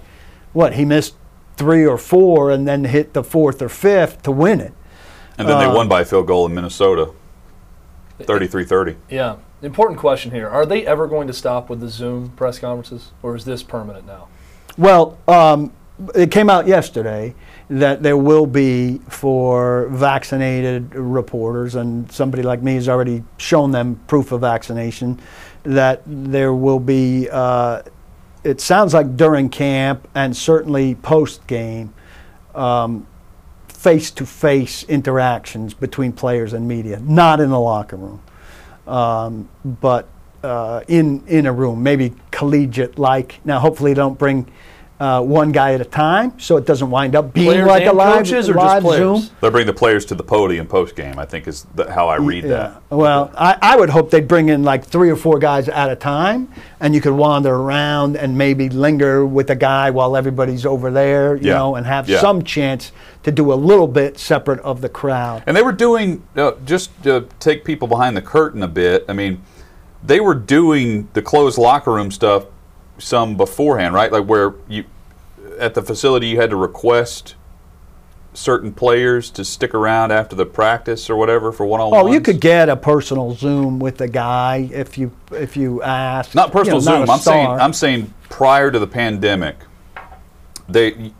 [0.54, 1.15] What, he missed
[1.58, 4.73] three or four and then hit the fourth or fifth to win it.
[5.38, 7.10] And then they Uh, won by a field goal in Minnesota,
[8.19, 8.95] 33-30.
[9.10, 9.36] Yeah.
[9.62, 10.50] Important question here.
[10.50, 14.08] Are they ever going to stop with the Zoom press conferences, or is this permanent
[14.08, 14.28] now?
[14.76, 15.71] Well, um,
[16.15, 17.36] it came out yesterday
[17.69, 24.00] that there will be for vaccinated reporters, and somebody like me has already shown them
[24.08, 25.19] proof of vaccination,
[25.62, 27.84] that there will be, uh,
[28.43, 31.93] it sounds like during camp and certainly post game,
[33.67, 38.21] face to face interactions between players and media, not in the locker room
[38.91, 40.08] um, but
[40.43, 43.39] uh, in in a room, maybe collegiate like.
[43.45, 44.51] Now, hopefully, don't bring
[44.99, 47.89] uh, one guy at a time, so it doesn't wind up being Players like a
[47.89, 49.23] and live, coaches or just live players?
[49.23, 49.36] Zoom.
[49.39, 51.17] They'll bring the players to the podium post game.
[51.17, 52.84] I think is the, how I read that.
[52.91, 55.95] Well, I, I would hope they'd bring in like three or four guys at a
[55.95, 56.49] time,
[56.80, 61.36] and you could wander around and maybe linger with a guy while everybody's over there,
[61.36, 61.56] you Yeah.
[61.58, 62.19] know, and have Yeah.
[62.19, 62.91] some chance
[63.23, 65.43] to do a little bit separate of the crowd.
[65.45, 69.05] And they were doing uh, just to take people behind the curtain a bit.
[69.07, 69.43] I mean,
[70.03, 72.45] they were doing the closed locker room stuff
[72.97, 74.12] some beforehand, right?
[74.12, 74.86] Like where you
[75.60, 77.36] at the facility you had to request
[78.34, 82.05] certain players to stick around after the practice or whatever for one on one.
[82.05, 86.34] Oh, you could get a personal Zoom with the guy if you if you asked.
[86.36, 87.05] not personal you know, Zoom.
[87.05, 87.47] not I'm saying.
[87.47, 89.57] I'm saying prior to the pandemic,
[90.69, 91.13] they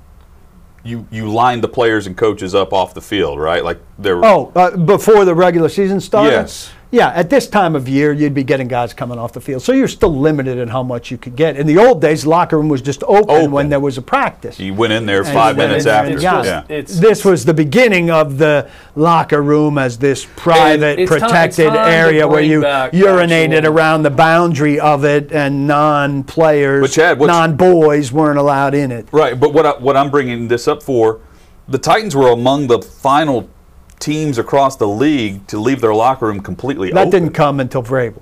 [0.84, 3.64] you you lined the players and coaches up off the field, right?
[3.64, 6.32] Like there were Oh, uh, before the regular season started?
[6.32, 6.72] Yes.
[6.94, 9.62] Yeah, at this time of year, you'd be getting guys coming off the field.
[9.62, 11.56] So you're still limited in how much you could get.
[11.56, 13.52] In the old days, the locker room was just open, Open.
[13.52, 14.60] when there was a practice.
[14.60, 16.14] you went in there five then minutes it's- after.
[16.16, 16.64] it's yeah.
[16.68, 21.76] it's- this was the beginning of the locker room as this private, It's protected time
[21.76, 26.92] to area where you back urinated actual- around the boundary of it, and non-players, But
[26.92, 29.08] Chad, non-boys weren't allowed in it.
[29.14, 31.20] Right, but what I, what I'm bringing this up for,
[31.70, 33.48] the Titans were among the final
[34.02, 37.12] teams across the league to leave their locker room completely That open.
[37.12, 38.22] didn't come until Vrabel.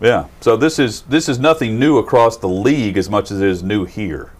[0.00, 3.48] Yeah, so this is this is nothing new across the league as much as it
[3.48, 4.30] is new here.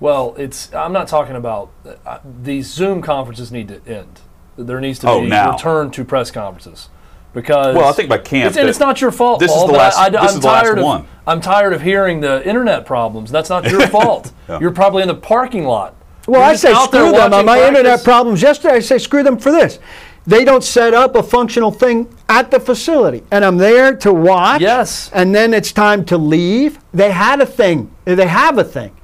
[0.00, 0.74] Well, it's.
[0.74, 1.70] I'm not talking about
[2.04, 4.20] uh, these Zoom conferences need to end.
[4.58, 5.52] There needs to Oh, be now.
[5.52, 6.88] return to press conferences
[7.32, 7.76] because.
[7.76, 9.38] Well, I think by camp It's, and it's not your fault.
[9.38, 11.06] this is the last- I, this am is the last tired of, one.
[11.26, 13.30] I'm tired of hearing the internet problems.
[13.30, 14.32] That's not your fault.
[14.48, 14.58] Yeah.
[14.58, 15.94] You're probably in the parking lot.
[16.26, 18.74] Well, You're I say screw them on my internet problems yesterday.
[18.74, 19.78] I say screw them for this.
[20.26, 24.60] They don't set up a functional thing at the facility, and I'm there to watch.
[24.60, 25.08] Yes.
[25.12, 26.80] And then it's time to leave.
[26.92, 27.92] They had a thing.
[28.04, 28.96] They have a thing,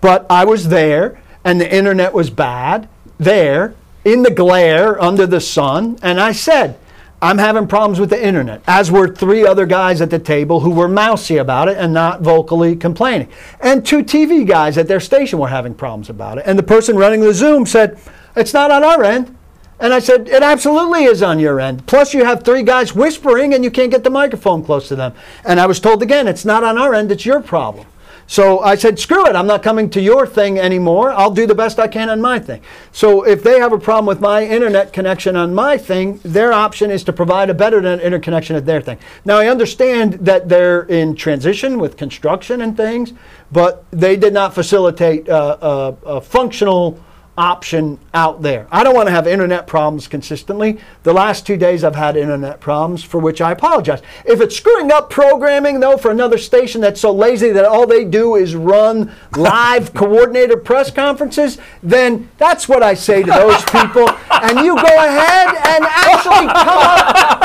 [0.00, 2.88] but I was there, and the internet was bad
[3.18, 6.78] there in the glare under the sun, and I said.
[7.20, 10.70] I'm having problems with the internet, as were three other guys at the table who
[10.70, 13.28] were mousy about it and not vocally complaining.
[13.60, 16.44] And two TV guys at their station were having problems about it.
[16.46, 17.98] And the person running the Zoom said,
[18.36, 19.36] It's not on our end.
[19.80, 21.84] And I said, It absolutely is on your end.
[21.88, 25.12] Plus, you have three guys whispering and you can't get the microphone close to them.
[25.44, 27.86] And I was told again, It's not on our end, it's your problem.
[28.30, 31.12] So I said, screw it, I'm not coming to your thing anymore.
[31.12, 32.60] I'll do the best I can on my thing.
[32.92, 36.90] So if they have a problem with my internet connection on my thing, their option
[36.90, 38.98] is to provide a better interconnection at their thing.
[39.24, 43.14] Now I understand that they're in transition with construction and things,
[43.50, 45.56] but they did not facilitate uh,
[46.04, 47.02] a, a functional
[47.38, 48.66] option out there.
[48.70, 50.78] I don't want to have internet problems consistently.
[51.04, 54.02] The last two days I've had internet problems for which I apologize.
[54.24, 58.04] If it's screwing up programming though for another station that's so lazy that all they
[58.04, 64.08] do is run live coordinated press conferences, then that's what I say to those people.
[64.30, 67.37] And you go ahead and actually come up,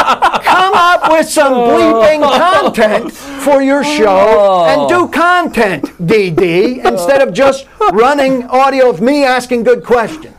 [0.43, 5.07] come up with some bleeping content for your show and do oh.
[5.07, 10.35] content, DD, instead of just running audio of me asking good questions.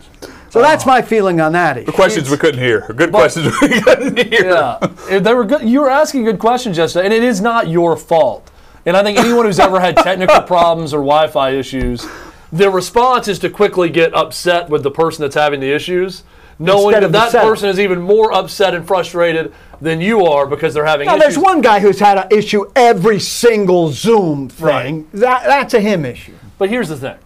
[0.50, 1.90] So that's my feeling on that issue.
[1.90, 2.86] Questions we couldn't hear.
[2.94, 4.50] Good questions we couldn't hear.
[4.50, 5.68] Yeah, they were good.
[5.68, 8.52] You were asking good questions yesterday, and it is not your fault.
[8.86, 12.06] And I think anyone who's ever had technical problems or Wi-Fi issues,
[12.52, 16.22] the response is to quickly get upset with the person that's having the issues,
[16.58, 20.84] knowing that that person is even more upset and frustrated than you are because they're
[20.84, 21.34] having Now, issues.
[21.34, 24.64] there's one guy who's had an issue every single Zoom thing.
[24.64, 25.12] Right.
[25.12, 26.34] That, that's a him issue.
[26.58, 27.18] But here's the thing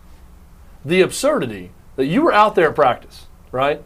[0.85, 3.83] the absurdity that you were out there at practice, right?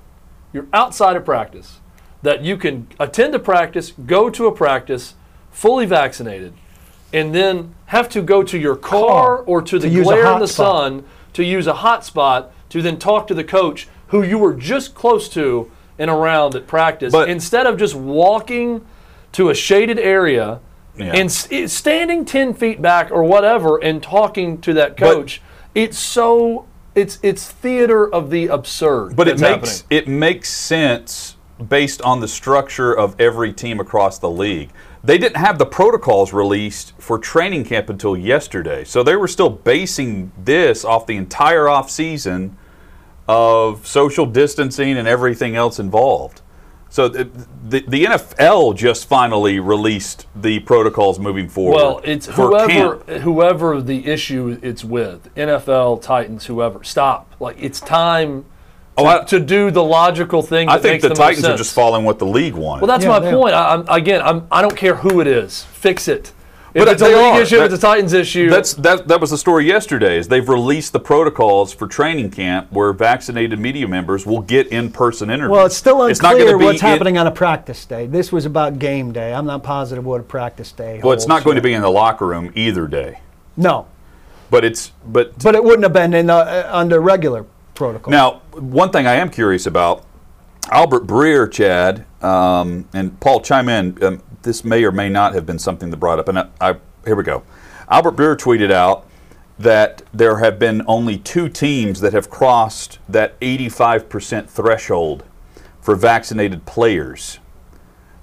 [0.52, 1.80] You're outside of practice,
[2.22, 5.14] that you can attend a practice, go to a practice
[5.50, 6.52] fully vaccinated,
[7.12, 10.38] and then have to go to your car, Car or to the to glare in
[10.38, 10.48] the hotspot.
[10.48, 14.94] sun to use a hotspot to then talk to the coach who you were just
[14.94, 18.82] close to and around at practice But- instead of just walking
[19.32, 20.60] to a shaded area
[20.96, 21.12] Yeah.
[21.14, 25.42] and st- standing 10 feet back or whatever and talking to that But- coach
[25.74, 29.82] it's so it's it's theater of the absurd But it makes happening.
[29.90, 34.68] it makes sense based on the structure of every team across the league.
[35.02, 38.84] They didn't have the protocols released for training camp until yesterday.
[38.84, 42.56] So they were still basing this off the entire off season
[43.32, 46.40] of social distancing and everything else involved.
[46.90, 47.24] So the,
[47.66, 51.76] the, the NFL just finally released the protocols moving forward.
[51.76, 53.22] well it's for whoever camp.
[53.22, 58.48] whoever the issue it's with NFL Titans whoever stop like it's time to,
[58.98, 61.74] Oh, I- to do the logical thing I think makes the the Titans are just
[61.74, 62.82] following what the league wanted.
[62.82, 65.62] well that's Yeah, my point I, I'm, again I'm, I don't care who it is
[65.64, 66.32] fix it
[66.74, 67.42] If But it's a they league are.
[67.42, 68.48] issue, That- it's a Titans issue.
[68.48, 69.06] That's that.
[69.08, 70.16] That was the story yesterday.
[70.18, 75.28] Is they've released the protocols for training camp where vaccinated media members will get in-person
[75.28, 75.50] interviews.
[75.50, 78.06] Well, it's still not gonna unclear be what's in- happening on a practice day.
[78.06, 79.34] This was about game day.
[79.34, 81.00] I'm not positive what a practice day.
[81.02, 83.18] well, it's holds not going to be in the locker room either day.
[83.56, 83.86] No,
[84.50, 88.10] But it's but but it wouldn't have been in uh, under regular protocol.
[88.12, 90.04] Now, one thing I am curious about
[90.72, 94.02] Albert Breer, Chad, um, and Paul, chime in.
[94.02, 96.28] Um, this may or may not have been something that brought up.
[96.28, 97.42] And I, I, here we go.
[97.90, 99.06] Albert Breer tweeted out
[99.58, 105.24] that there have been only two teams that have crossed that 85% threshold
[105.82, 107.38] for vaccinated players.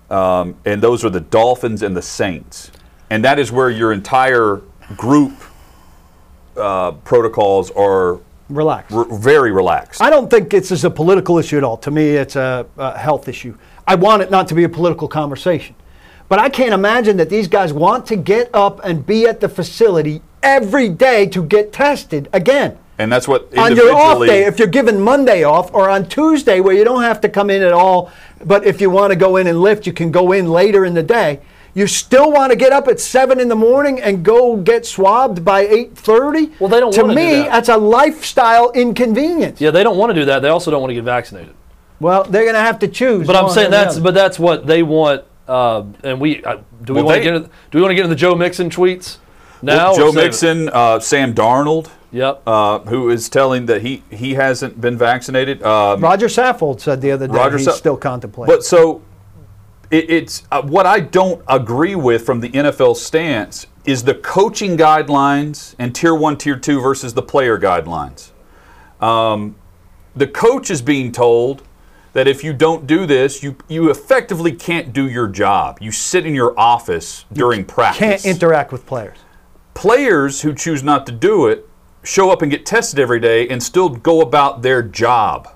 [0.10, 2.72] Um, and those are the Dolphins and the Saints.
[3.12, 4.64] And that is where your entire
[4.98, 5.34] group
[6.58, 8.92] uh, protocols are Relax.
[8.94, 10.02] r- very relaxed.
[10.02, 11.78] I don't think this is a political issue at all.
[11.78, 13.56] To me, it's a, a health issue.
[13.88, 15.76] I want it not to be a political conversation.
[16.28, 19.50] But I can't imagine that these guys want to get up and be at the
[19.50, 22.78] facility every day to get tested again.
[23.00, 26.60] and that's what On your off day, if you're given Monday off, or on Tuesday
[26.60, 28.12] where you don't have to come in at all,
[28.46, 30.94] but if you want to go in and lift, you can go in later in
[30.94, 31.40] the day.
[31.74, 35.46] You still want to get up at seven in the morning and go get swabbed
[35.46, 36.52] by eight thirty?
[36.60, 37.52] Well, they don't To wanna do me, that.
[37.52, 39.62] that's a lifestyle inconvenience.
[39.62, 40.42] yeah, they don't want to do that.
[40.42, 41.54] They also don't want to get vaccinated.
[42.00, 43.28] Well, they're going to have to choose.
[43.28, 45.24] But I'm saying that's but that's what they want.
[45.48, 47.92] Uh, and we uh, do we Well, want they- to get into, do we want
[47.92, 49.18] to get into the Joe Mixon tweets
[49.62, 49.92] now?
[49.92, 50.12] or Joe?
[50.12, 52.42] Mixon, uh, Sam Darnold, Yep.
[52.48, 55.62] uh, who is telling that he he hasn't been vaccinated.
[55.64, 58.56] Um, Rodger Saffold said the other day Rodger he's Sa- still contemplating.
[58.56, 59.02] But so
[59.92, 64.78] it, it's uh, what I don't agree with from the NFL stance is the coaching
[64.78, 68.32] guidelines and tier one, tier two versus the player guidelines.
[69.02, 69.56] Um,
[70.16, 71.64] the coach is being told
[72.14, 75.78] that if you don't do this, you you effectively can't do your job.
[75.82, 78.00] You sit in your office during practice.
[78.00, 79.18] Can't interact with players.
[79.74, 81.70] players who choose not to do it
[82.04, 85.50] show up and get tested every day and still go about their job.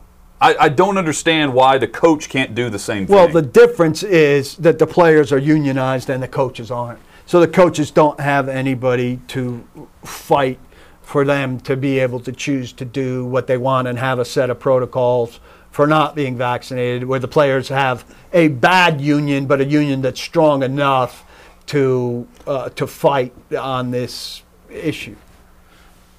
[0.43, 3.15] I, I don't understand why the coach can't do the same thing.
[3.15, 6.99] Well, the difference is that the players are unionized and the coaches aren't.
[7.25, 9.65] So the coaches don't have anybody to
[10.03, 10.59] fight
[11.01, 14.25] for them to be able to choose to do what they want and have a
[14.25, 15.39] set of protocols
[15.71, 18.03] for not being vaccinated, where the players have
[18.33, 21.25] a bad union, but a union that's strong enough
[21.67, 25.15] to uh, to fight on this issue.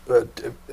[0.08, 0.24] Uh,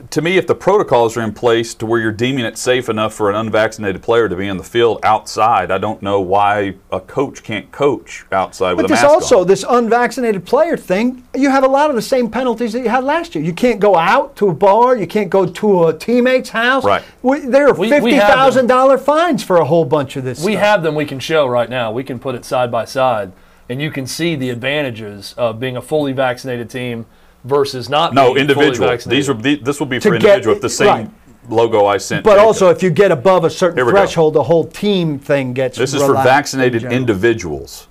[0.09, 3.13] to me, if the protocols are in place to where you're deeming it safe enough
[3.13, 6.99] for an unvaccinated player to be in the field outside, I don't know why a
[6.99, 9.47] coach can't coach outside But with a this mask also, on.
[9.47, 13.05] this unvaccinated player thing, you have a lot of the same penalties that you had
[13.05, 13.41] last year.
[13.43, 16.83] You can't go out to a bar, you can't go to a teammate's house.
[16.83, 17.03] Right.
[17.21, 18.37] We, there are We- we fifty have them.
[18.37, 20.43] thousand dollar fines for a whole bunch of this.
[20.43, 20.63] We stuff.
[20.65, 21.89] have them we can show right now.
[21.93, 23.31] We can put it side by side,
[23.69, 27.05] and you can see the advantages of being a fully vaccinated team
[27.43, 28.89] versus not No, being fully individual.
[28.89, 29.17] vaccinated.
[29.19, 31.09] These are this will be for individual with the same right.
[31.49, 32.23] logo I sent.
[32.23, 32.45] But Jacob.
[32.45, 33.97] also, if you get above a certain we go.
[33.97, 35.77] threshold, the whole team thing gets.
[35.77, 37.87] this is for relaxed in vaccinated individuals.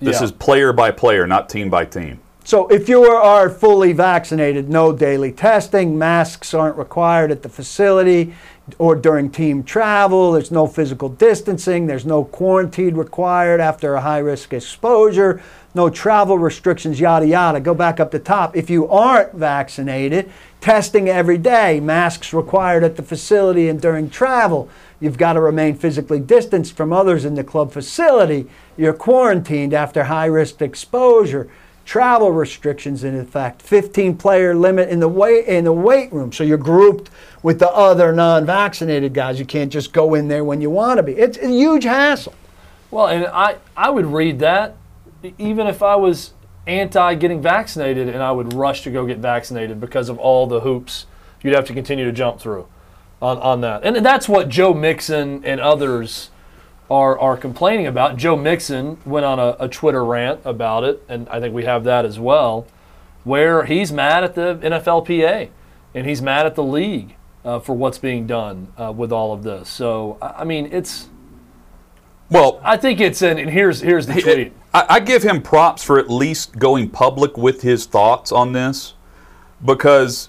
[0.00, 0.24] This Yeah.
[0.24, 2.20] is player by player, not team by team.
[2.44, 8.34] So if you are fully vaccinated, no daily testing, masks aren't required at the facility
[8.78, 14.18] or during team travel, there's no physical distancing, there's no quarantine required after a high
[14.18, 15.40] risk exposure,
[15.74, 17.60] no travel restrictions, yada yada.
[17.60, 18.56] Go back up the top.
[18.56, 24.68] If you aren't vaccinated, testing every day, masks required at the facility and during travel.
[24.98, 28.46] You've got to remain physically distanced from others in the club facility.
[28.76, 31.48] You're quarantined after high risk exposure
[31.86, 36.32] travel restrictions in effect, 15 player limit in the weight in the weight room.
[36.32, 37.10] So you're grouped
[37.42, 39.38] with the other non-vaccinated guys.
[39.38, 41.12] You can't just go in there when you want to be.
[41.12, 42.34] It's a huge hassle.
[42.90, 44.76] Well, and I, I would read that
[45.38, 46.32] even if I was
[46.66, 50.60] anti getting vaccinated and I would rush to go get vaccinated because of all the
[50.60, 51.06] hoops
[51.42, 52.66] you'd have to continue to jump through
[53.22, 53.84] on, on that.
[53.84, 56.30] And that's what Joe Mixon and others
[56.90, 58.16] are, are complaining about.
[58.16, 61.84] Joe Mixon went on a, a Twitter rant about it, and I think we have
[61.84, 62.66] that as well,
[63.24, 65.50] where he's mad at the NFLPA
[65.94, 69.42] and he's mad at the league uh, for what's being done uh, with all of
[69.42, 69.68] this.
[69.68, 71.08] So, I mean, it's.
[72.28, 73.38] Well, I think it's an.
[73.38, 74.52] And here's here's the tweet.
[74.74, 78.94] I, I give him props for at least going public with his thoughts on this
[79.64, 80.28] because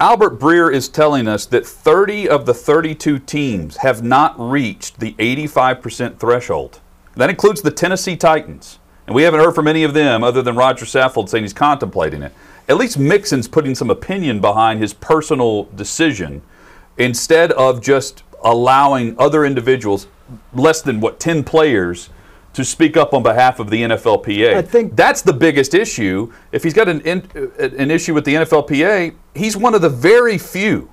[0.00, 5.12] Albert Breer is telling us that 30 of the 32 teams have not reached the
[5.12, 6.80] 85% threshold.
[7.14, 8.80] That includes the Tennessee Titans.
[9.06, 12.22] And we haven't heard from any of them other than Rodger Saffold saying he's contemplating
[12.22, 12.32] it.
[12.68, 16.42] At least Mixon's putting some opinion behind his personal decision
[16.98, 20.08] instead of just allowing other individuals,
[20.52, 22.08] less than what, 10 players,
[22.54, 24.54] to speak up on behalf of the NFLPA.
[24.56, 26.32] I think- that's the biggest issue.
[26.52, 29.88] If he's got an in, uh, an issue with the NFLPA, he's one of the
[29.88, 30.88] very few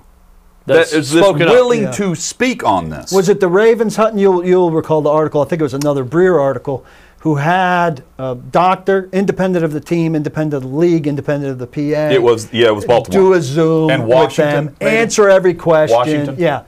[0.66, 1.90] That's that is spoken willing Yeah.
[1.92, 3.12] to speak on this.
[3.12, 4.18] Was it the Ravens, Hutton?
[4.18, 5.40] You'll, you'll recall the article.
[5.40, 6.84] I think it was another Breer article
[7.20, 11.66] who had a doctor, independent of the team, independent of the league, independent of the
[11.68, 12.10] PA.
[12.12, 13.20] It was yeah, it was Baltimore.
[13.20, 14.96] Do a Zoom And with Washington, them, maybe?
[14.96, 15.96] answer every question.
[15.96, 16.34] Washington?
[16.38, 16.62] Yeah.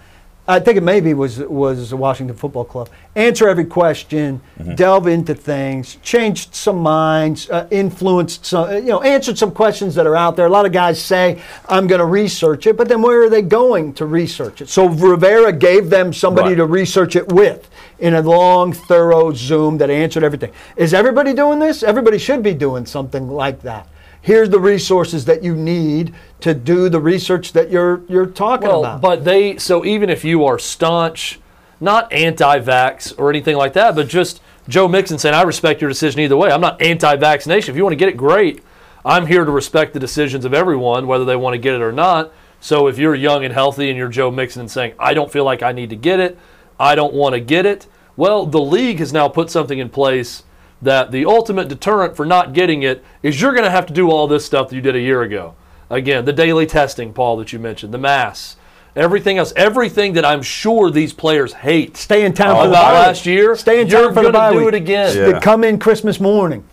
[0.46, 2.90] I think it maybe was was the Washington Football Club.
[3.16, 4.74] Answer every question, Mm-hmm.
[4.74, 9.94] delve into things, changed some minds, uh, influenced some, uh, you know, answered some questions
[9.94, 10.46] that are out there.
[10.46, 13.42] A lot of guys say, "I'm going to research it," but then where are they
[13.42, 14.68] going to research it?
[14.68, 16.56] So Rivera gave them somebody Right.
[16.56, 17.68] to research it with
[17.98, 20.50] in a long, thorough Zoom that answered everything.
[20.76, 21.82] Is everybody doing this?
[21.82, 23.86] Everybody should be doing something like that.
[24.24, 28.80] Here's the resources that you need to do the research that you're you're talking Well,
[28.80, 29.02] about.
[29.02, 31.38] but they so even if you are staunch,
[31.78, 36.20] not anti-vax or anything like that, but just Joe Mixon saying, "I respect your decision
[36.22, 36.50] either way.
[36.50, 37.70] I'm not anti-vaccination.
[37.70, 38.62] If you want to get it, great.
[39.04, 41.92] I'm here to respect the decisions of everyone, whether they want to get it or
[41.92, 42.32] not.
[42.60, 45.44] So if you're young and healthy and you're Joe Mixon and saying, I don't feel
[45.44, 46.38] like I need to get it,
[46.80, 50.44] I don't want to get it, well, the league has now put something in place."
[50.84, 54.10] That the ultimate deterrent for not getting it is you're going to have to do
[54.10, 55.54] all this stuff that you did a year ago.
[55.88, 58.56] Again, the daily testing, Paul, that you mentioned, the mass,
[58.94, 61.96] everything else, everything that I'm sure these players hate.
[61.96, 63.56] Stay in town for the about bye last year.
[63.56, 65.16] Stay in you're town for the gonna do it again.
[65.16, 65.32] Yeah.
[65.32, 66.64] They come in Christmas morning.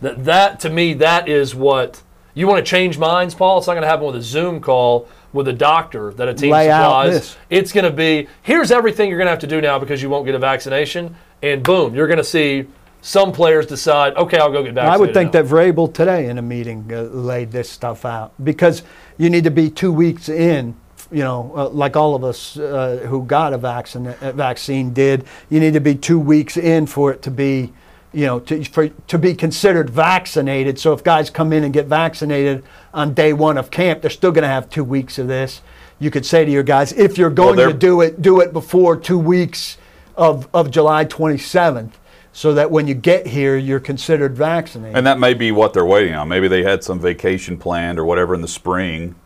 [0.00, 2.02] That, that to me, that is what
[2.32, 3.58] you want to change minds, Paul.
[3.58, 6.52] It's not going to happen with a Zoom call with a doctor that a team
[6.52, 7.12] Lay out supplies.
[7.12, 7.36] this.
[7.50, 10.08] It's going to be here's everything you're going to have to do now because you
[10.08, 12.66] won't get a vaccination, and boom, you're going to see
[13.02, 14.94] some players decide, okay, I'll go get vaccinated.
[14.94, 15.42] I would think now.
[15.42, 18.82] that Vrabel today in a meeting uh, laid this stuff out because
[19.18, 20.76] you need to be two weeks in.
[21.12, 25.24] You know, uh, like all of us uh, who got a vaccine, a vaccine did.
[25.48, 27.72] You need to be two weeks in for it to be,
[28.12, 30.78] you know, to, for, to be considered vaccinated.
[30.78, 32.62] So if guys come in and get vaccinated
[32.94, 35.62] on day one of camp, they're still going to have two weeks of this.
[35.98, 38.52] You could say to your guys, if you're going they're- to do it, do it
[38.52, 39.78] before two weeks
[40.16, 41.90] of, of July 27th,
[42.32, 44.96] so that when you get here, you're considered vaccinated.
[44.96, 46.28] And that may be what they're waiting on.
[46.28, 49.16] Maybe they had some vacation planned or whatever in the spring,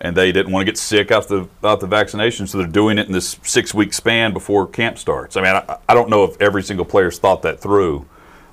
[0.00, 2.98] and they didn't want to get sick off the off the vaccination, so they're doing
[2.98, 5.36] it in this six week span before camp starts.
[5.36, 8.06] I mean, I, I don't know if every single player's thought that through,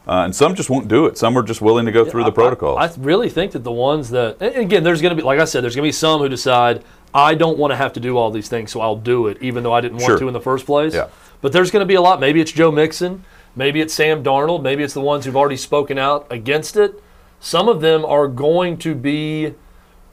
[0.07, 1.17] uh, and some just won't do it.
[1.17, 2.77] Some are just willing to go through the protocol.
[2.77, 5.39] I, I really think that the ones that, and again, there's going to be, like
[5.39, 6.83] I said, there's going to be some who decide,
[7.13, 9.63] I don't want to have to do all these things, so I'll do it, even
[9.63, 10.19] though I didn't want Sure.
[10.19, 10.93] to in the first place.
[10.93, 11.07] Yeah.
[11.41, 12.19] But there's going to be a lot.
[12.19, 13.23] Maybe it's Joe Mixon.
[13.59, 14.61] Maybe it's Sam Darnold.
[14.61, 17.03] Maybe it's the ones who've already spoken out against it.
[17.41, 19.53] Some of them are going to be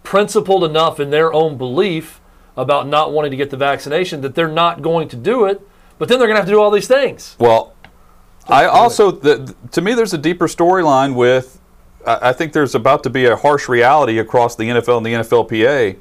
[0.03, 2.21] principled enough in their own belief
[2.57, 5.61] about not wanting to get the vaccination that they're not going to do it,
[5.97, 7.37] but then they're going to have to do all these things.
[7.39, 7.73] Well,
[8.49, 11.61] I also, the, to me, there's a deeper storyline with.
[12.05, 15.13] I I think there's about to be a harsh reality across the NFL and the
[15.13, 15.99] NFLPA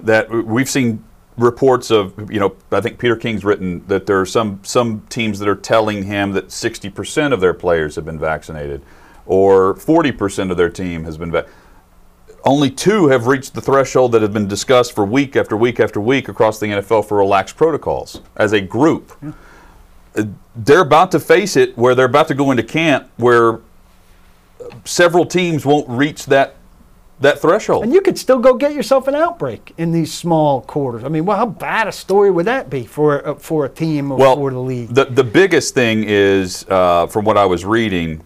[0.00, 1.04] that we've seen
[1.38, 2.30] reports of.
[2.30, 5.54] You know, I think Peter King's written that there are some some teams that are
[5.54, 8.82] telling him that 60% of their players have been vaccinated,
[9.26, 11.64] or 40% of their team has been vaccinated.
[12.44, 16.00] Only two have reached the threshold that have been discussed for week after week after
[16.00, 19.12] week across the NFL for relaxed protocols as a group
[20.56, 23.60] they're about to face it where they're about to go into camp where
[24.84, 26.56] several teams won't reach that
[27.20, 27.84] that threshold.
[27.84, 31.04] And you could still go get yourself an outbreak in these small quarters.
[31.04, 34.12] I mean, well, how bad a story would that be for a, for a team
[34.12, 34.88] or well, for the league?
[34.94, 38.24] The the biggest thing is, uh, from what I was reading,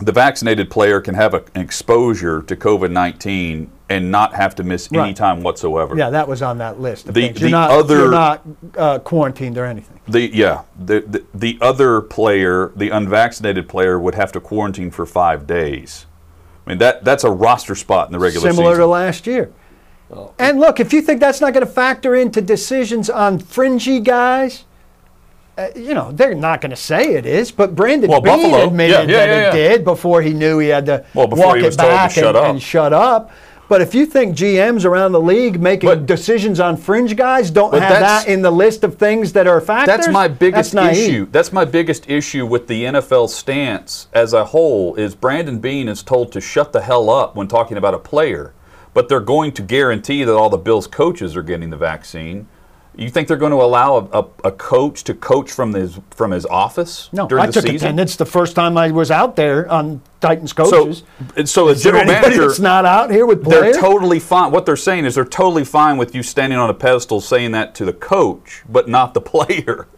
[0.00, 4.62] the vaccinated player can have a, an exposure to COVID nineteen and not have to
[4.64, 5.94] miss any time whatsoever.
[5.94, 7.12] yeah, that was on that list.
[7.12, 8.42] The- the not, other- not
[8.78, 10.00] uh, quarantined or anything.
[10.08, 15.04] The yeah the, the the other player, the unvaccinated player, would have to quarantine for
[15.04, 16.06] five days.
[16.66, 18.80] I mean that that's a roster spot in the regular Similar season.
[18.80, 19.52] to last year.
[20.38, 24.64] And look, if you think that's not going to factor into decisions on fringy guys,
[25.58, 27.50] uh, you know they're not going to say it is.
[27.50, 30.58] But Brandon Well, Beane Buffalo, admitted yeah, yeah, that yeah, it did before he knew
[30.58, 32.44] he had to Well, before walk he it was told to back shut and, up.
[32.50, 33.30] and shut up.
[33.68, 37.72] But if you think GMs around the league making But- decisions on fringe guys don't
[37.72, 41.26] have that in the list of things that are factors, That's my biggest that's issue.
[41.32, 46.02] That's my biggest issue with the NFL stance as a whole is Brandon Beane is
[46.02, 48.52] told to shut the hell up when talking about a player,
[48.92, 52.46] but they're going to guarantee that all the Bills coaches are getting the vaccine.
[52.96, 56.30] You think they're going to allow a, a, a coach to coach from his from
[56.30, 57.76] his office No, during I the took season?
[57.76, 61.02] attendance the first time I was out there on Titans coaches.
[61.44, 63.74] so a Is there general manager that's not out here with players.
[63.74, 64.52] they're totally fine.
[64.52, 67.74] What they're saying is they're totally fine with you standing on a pedestal saying that
[67.76, 69.88] to the coach, but not the player.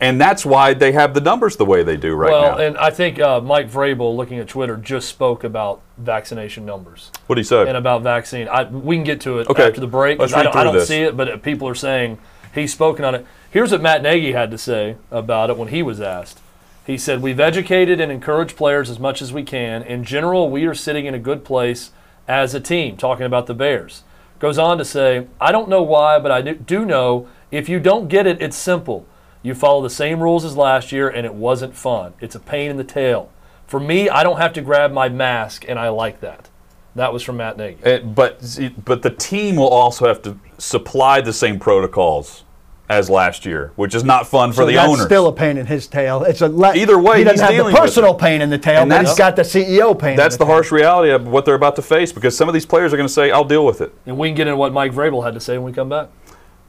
[0.00, 2.56] And that's why they have the numbers the way they do right well, now.
[2.56, 7.10] Well, and I think uh, Mike Vrabel, looking at Twitter, just spoke about vaccination numbers
[7.26, 7.66] what do you say?
[7.66, 8.48] and about vaccine.
[8.48, 9.66] I, we can get to it Okay.
[9.66, 10.18] after the break.
[10.18, 10.88] Let's I don't, I don't this.
[10.88, 12.18] see it, but people are saying
[12.54, 13.26] he's spoken on it.
[13.50, 16.40] Here's what Matt Nagy had to say about it when he was asked.
[16.86, 19.82] He said, We've educated and encouraged players as much as we can.
[19.82, 21.90] In general, we are sitting in a good place
[22.28, 24.02] as a team, talking about the Bears.
[24.38, 28.08] Goes on to say, I don't know why, but I do know if you don't
[28.08, 29.06] get it, it's simple.
[29.46, 32.14] You follow the same rules as last year, and it wasn't fun.
[32.20, 33.30] It's a pain in the tail.
[33.68, 36.48] For me, I don't have to grab my mask, and I like that.
[36.96, 37.78] That was from Matt Nagy.
[37.84, 42.42] Uh, but but the team will also have to supply the same protocols
[42.88, 45.04] as last year, which is not fun for So the that's owners.
[45.06, 46.24] still a pain in his tail.
[46.24, 48.20] It's a le- Either way, he doesn't he's have dealing the personal it.
[48.20, 50.16] pain in the tail, And but he's that's- got the CEO pain.
[50.16, 50.54] That's in the tail.
[50.54, 53.06] harsh reality of what they're about to face because some of these players are going
[53.08, 55.34] to say, "I'll deal with it." And we can get into what Mike Vrabel had
[55.34, 56.08] to say when we come back.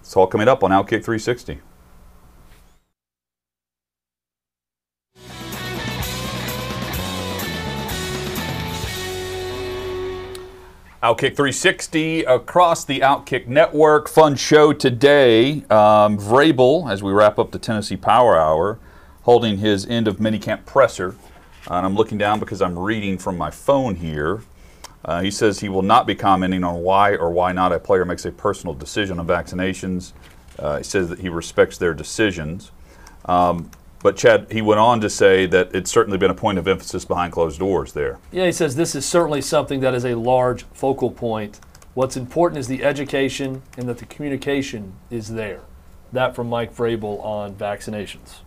[0.01, 1.61] It's all coming up on Outkick 360.
[11.08, 14.10] Outkick 360 across the Outkick network.
[14.10, 15.64] Fun show today.
[15.70, 18.78] Um, Vrabel, as we wrap up the Tennessee Power Hour,
[19.22, 21.16] holding his end of minicamp presser.
[21.68, 24.41] And I'm looking down because I'm reading from my phone here.
[25.05, 28.03] Uh, he says he will not be commenting on why or why not a player
[28.03, 30.12] makes a personal decision on vaccinations.
[30.60, 32.72] Uh, he says that he respects their decisions.
[33.24, 33.72] Um,
[34.04, 37.06] but Chad, he went on to say that it's certainly been a point of emphasis
[37.06, 38.20] behind closed doors there.
[38.32, 41.60] Yeah, he says this is certainly something that is a large focal point.
[41.93, 45.62] What's important is the education and that the communication is there.
[46.14, 48.38] That from Mike Vrabel on vaccinations.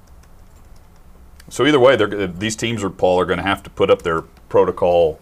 [1.48, 3.90] So either way, they're, uh, these teams are Paul are going to have to put
[3.90, 5.18] up their protocol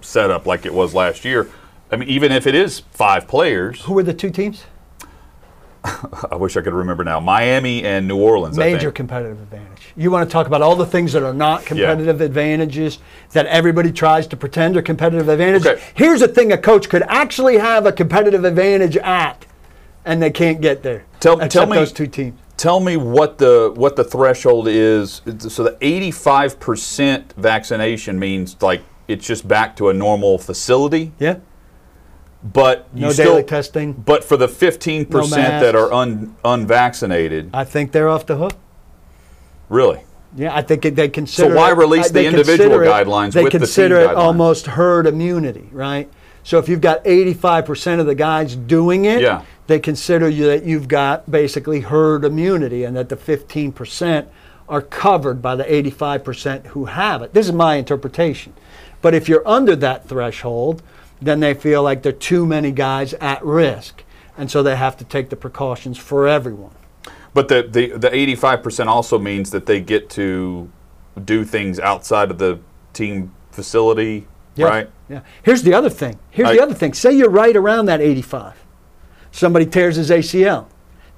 [0.00, 1.50] setup like it was last year.
[1.92, 4.64] I mean, even if it is five players, Who were the two teams?
[6.30, 7.20] I wish I could remember now.
[7.20, 8.58] Miami and New Orleans.
[8.58, 9.92] I Major competitive advantage.
[9.96, 12.98] You want to talk about all the things that are not competitive advantages
[13.32, 15.66] that everybody tries to pretend are competitive advantages.
[15.66, 15.82] Okay.
[15.94, 19.46] Here's a thing a coach could actually have a competitive advantage at,
[20.04, 21.04] and they can't get there.
[21.20, 22.38] Tell- tell me- those two teams.
[22.56, 25.22] Tell me what the what the threshold is.
[25.38, 31.12] So the eighty five percent vaccination means like it's just back to a normal facility,
[31.20, 31.36] Yeah.
[32.42, 33.92] But you No still, daily testing.
[33.92, 38.52] But for the fifteen percent that are un, unvaccinated, I think they're off the hook.
[39.68, 40.00] really,
[40.36, 41.50] Yeah, I think they consider.
[41.50, 44.10] So why it- release uh, they the individual it- guidelines They with the consider it
[44.10, 44.16] guidelines?
[44.16, 46.08] almost herd immunity, right?
[46.44, 49.42] So if you've got 85% of the guys doing it, Yeah.
[49.66, 54.28] they consider you that you've got basically herd immunity, and that the 15%
[54.68, 57.34] are covered by the 85% who have it.
[57.34, 58.52] This is my interpretation.
[59.02, 60.82] But if you're under that threshold,
[61.20, 64.04] then they feel like there are too many guys at risk,
[64.36, 66.72] and so they have to take the precautions for everyone.
[67.34, 70.70] But the the the eighty five percent also means that they get to
[71.24, 72.58] do things outside of the
[72.92, 74.66] team facility, Yeah.
[74.66, 74.90] right?
[75.08, 75.20] Yeah.
[75.42, 76.18] Here's the other thing.
[76.30, 76.94] Here's I- the other thing.
[76.94, 78.54] Say you're right around that 85.
[79.30, 80.66] Somebody tears his ACL.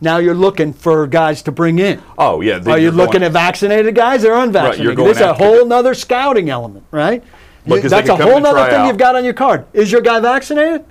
[0.01, 2.01] Now you're looking for guys to bring in.
[2.17, 2.61] Oh yeah.
[2.67, 4.97] Are you looking going- at vaccinated guys or unvaccinated?
[4.97, 7.23] going this is a whole the- nother scouting element, right?
[7.67, 8.87] You- that's a whole other thing out.
[8.87, 9.65] you've got on your card.
[9.73, 10.85] Is your guy vaccinated?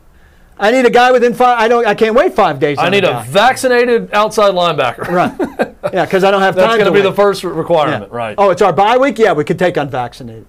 [0.62, 1.58] I need a guy within five.
[1.58, 1.88] I don't.
[1.88, 2.78] I can't wait five days.
[2.80, 3.24] I need a guy.
[3.28, 5.08] vaccinated outside linebacker.
[5.08, 5.76] right.
[5.94, 6.64] Yeah, because I don't have time.
[6.66, 7.10] That's going to be wait.
[7.10, 7.58] the first re- Yeah.
[7.58, 8.36] requirement, right?
[8.38, 9.18] Oh, it's our bye week.
[9.18, 10.46] Yeah, we could take unvaccinated.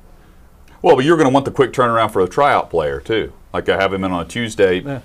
[0.83, 3.33] Well, but you're going to want the quick turnaround for a tryout player too.
[3.55, 5.01] Like I have him in on a Tuesday.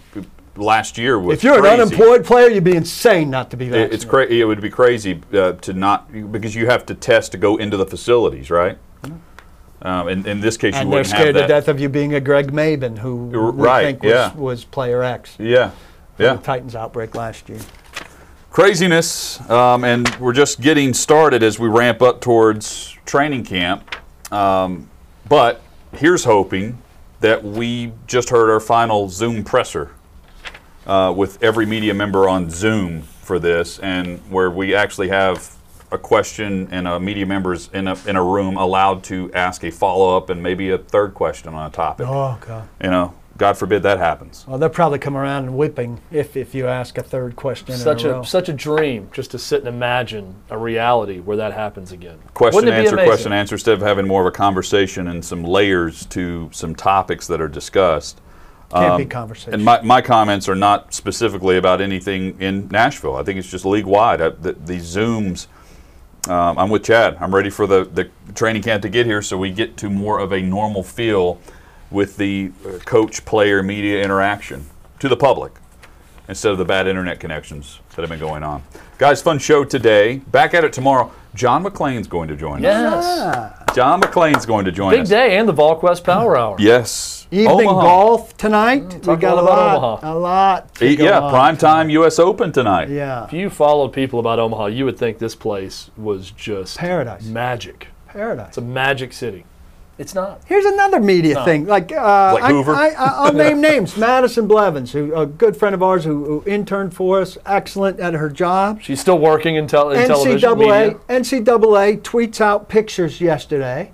[0.58, 1.76] Last year was If you're crazy.
[1.76, 3.94] an unemployed player, you'd be insane not to be It- vaccinated.
[3.94, 4.42] It's crazy.
[4.42, 7.78] It would be crazy uh, to not because you have to test to go into
[7.78, 8.78] the facilities, right?
[9.86, 11.90] Um, in, in this case, you And they're wouldn't have scared to death of you
[11.90, 14.34] being a Greg Mabin, who R- right, think was, yeah.
[14.34, 15.36] was player X.
[15.38, 15.70] Yeah,
[16.18, 16.34] yeah.
[16.34, 17.60] The Titans outbreak last year.
[18.50, 23.96] craziness, um, and we're just getting started as we ramp up towards training camp.
[24.34, 24.90] Um,
[25.30, 25.62] but
[25.92, 26.80] here's hoping
[27.20, 29.92] that we just heard our final Zoom presser
[30.88, 35.55] uh, with every media member on Zoom for this, and where we actually have
[35.92, 39.72] a question and a media members in a in a room allowed to ask a
[39.72, 42.08] follow up and maybe a third question on a topic.
[42.08, 42.68] Oh God.
[42.84, 44.46] You know, God forbid that happens.
[44.48, 47.76] Well, they'll probably come around and whipping if, if you ask a third question.
[47.76, 48.22] Such in a, row.
[48.22, 52.18] a such a dream just to sit and imagine a reality where that happens again.
[52.34, 56.06] question Wouldn't answer question answer instead of having more of a conversation and some layers
[56.08, 58.22] to some topics that are discussed
[58.72, 59.54] can't be Um, conversation.
[59.54, 63.64] and my, my comments are not specifically about anything in nashville i think it's just
[63.64, 65.46] league wide I, the, these zooms
[66.28, 69.38] um, i'm with chad i'm ready for the, the training camp to get here so
[69.38, 71.40] we get to more of a normal feel
[71.92, 74.66] with the uh, coach player media interaction
[75.00, 75.54] to the public
[76.28, 78.64] instead of the bad internet connections that have been going on.
[78.98, 80.18] Guys, fun show today.
[80.18, 81.12] Back at it tomorrow.
[81.36, 83.06] John McClain's going to join us.
[83.06, 83.76] Yes.
[83.76, 85.10] John McClain's going to join Big us.
[85.10, 86.40] Big day and the VolQuest Power mm.
[86.40, 86.56] Hour.
[86.60, 87.28] Yes.
[87.32, 87.82] Evening Omaha.
[87.82, 88.84] golf tonight.
[88.84, 90.14] Mm, we talk got a a lot about lot, Omaha.
[90.14, 90.76] a lot.
[90.76, 91.32] to E- go Yeah, on.
[91.32, 92.18] prime time U.S.
[92.20, 92.90] Open tonight.
[92.90, 97.26] Yeah, If you followed people about Omaha, you would think this place was just Paradise.
[97.26, 97.88] magic.
[98.08, 98.50] paradise.
[98.50, 99.44] It's a magic city.
[99.98, 100.42] It's not.
[100.46, 101.68] Here's another media thing.
[101.68, 102.74] Like, uh, Like I, Hoover?
[102.74, 103.96] I, I, I'll name names.
[103.96, 108.14] Madison Blevins, who a good friend of ours who, who interned for us, excellent at
[108.14, 108.82] her job.
[108.82, 110.96] She's still working in, tel- in television media.
[111.08, 113.94] NCAA, NCAA tweets out pictures yesterday,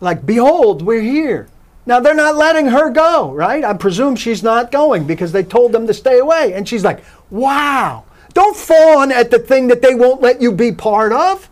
[0.00, 1.48] like, "Behold, we're here."
[1.84, 3.62] Now they're not letting her go, right?
[3.62, 7.04] I presume she's not going because they told them to stay away, and she's like,
[7.28, 11.50] "Wow!" Don't fawn at the thing that they won't let you be part of.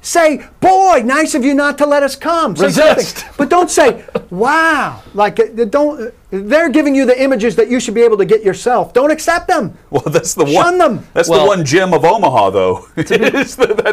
[0.00, 3.18] Say, "Boy, nice of you not to let us come." Say Resist.
[3.18, 3.34] something.
[3.36, 6.00] but don't say, "Wow!" Like, uh, don't.
[6.00, 8.92] uh, They're giving you the images that you should be able to get yourself.
[8.92, 9.76] Don't accept them.
[9.90, 10.78] Well, that's the Shun one.
[10.78, 11.06] them.
[11.14, 12.86] That's Well- the one gem of Omaha, though.
[12.96, 13.04] The,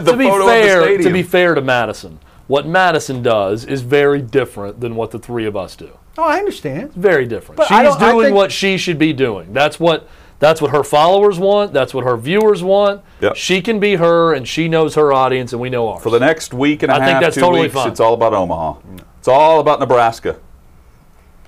[0.03, 4.81] the to be fair, to be fair to Madison, what Madison does is very different
[4.81, 5.89] than what the three of us do.
[6.17, 6.93] Oh, I understand.
[6.93, 7.57] Very different.
[7.57, 9.51] But She's doing think- what she should be doing.
[9.53, 10.07] That's what
[10.45, 11.73] that's what her followers want.
[11.73, 13.01] That's what her viewers want.
[13.19, 13.35] Yep.
[13.35, 16.03] She can be her, and she knows her audience, and we know ours.
[16.03, 17.87] For the next week and a I half, think that's two totally weeks, fine.
[17.89, 18.75] it's all about Omaha.
[19.17, 20.39] It's all about Nebraska.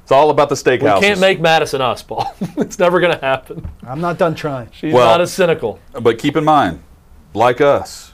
[0.01, 0.81] It's all about the steakhouse.
[0.81, 1.01] we steakhouses.
[1.01, 2.33] can't make Madison us, Paul.
[2.57, 3.69] it's never going to happen.
[3.85, 4.69] I'm not done trying.
[4.71, 5.79] She's Well- not as cynical.
[6.01, 6.81] But keep in mind,
[7.35, 8.13] like us,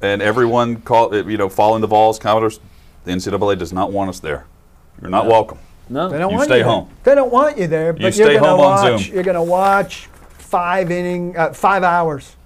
[0.00, 2.58] and everyone call you know following the Vols, Commodores,
[3.04, 4.46] the NCAA does not want us there.
[5.00, 5.58] You're not welcome.
[5.88, 6.08] No.
[6.08, 6.72] They don't You want stay you there.
[6.72, 6.88] home.
[7.04, 9.02] They don't want you there, but stay you're gonna home on watch.
[9.04, 9.14] Zoom.
[9.14, 10.08] You're gonna watch
[10.38, 12.36] five inning, uh, five hours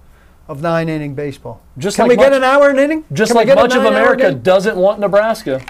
[0.48, 1.60] of nine inning baseball.
[1.78, 3.04] Just Can like we get much- an hour an inning?
[3.12, 5.60] Just Can like much of America doesn't want Nebraska.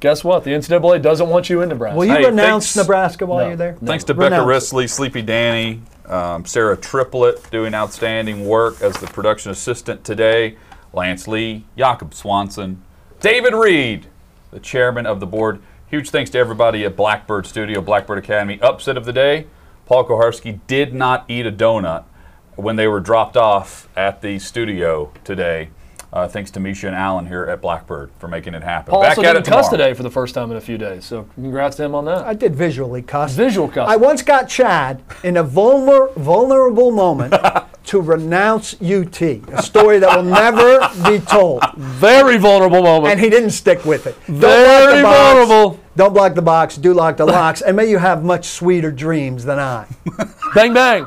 [0.00, 0.44] Guess what?
[0.44, 1.96] The NCAA doesn't want you in Nebraska.
[1.96, 3.46] Will you Hey, renounce thanks- Nebraska while No.
[3.48, 3.76] you're there?
[3.84, 4.48] Thanks to Becca Renounce it.
[4.48, 10.56] Risley, Sleepy Danny, um, Sarah Triplett doing outstanding work as the production assistant today,
[10.92, 12.82] Lance Lee, Jakob Swanson,
[13.20, 14.06] David Reed,
[14.50, 15.60] the chairman of the board.
[15.86, 18.58] Huge thanks to everybody at Blackbird Studio, Blackbird Academy.
[18.62, 19.46] Upset of the day,
[19.84, 22.04] Paul Kuharsky did not eat a donut
[22.56, 25.68] when they were dropped off at the studio today.
[26.14, 28.92] Uh, thanks to Misha and Alan here at Blackbird for making it happen.
[28.92, 30.78] Paul Back also at didn't it cuss today for the first time in a few
[30.78, 31.04] days.
[31.04, 32.24] So congrats to him on that.
[32.24, 33.34] I did visually cuss.
[33.34, 33.88] Visual cuss.
[33.90, 37.34] I once got Chad in a vulner, vulnerable moment
[37.86, 41.64] to renounce UT, a story that will never be told.
[41.76, 43.10] Very vulnerable moment.
[43.10, 44.16] And he didn't stick with it.
[44.26, 45.18] Don't Very block the box.
[45.48, 45.80] vulnerable.
[45.96, 46.76] Don't block the box.
[46.76, 47.60] Do lock the locks.
[47.60, 49.88] And may you have much sweeter dreams than I.
[50.54, 51.06] bang bang.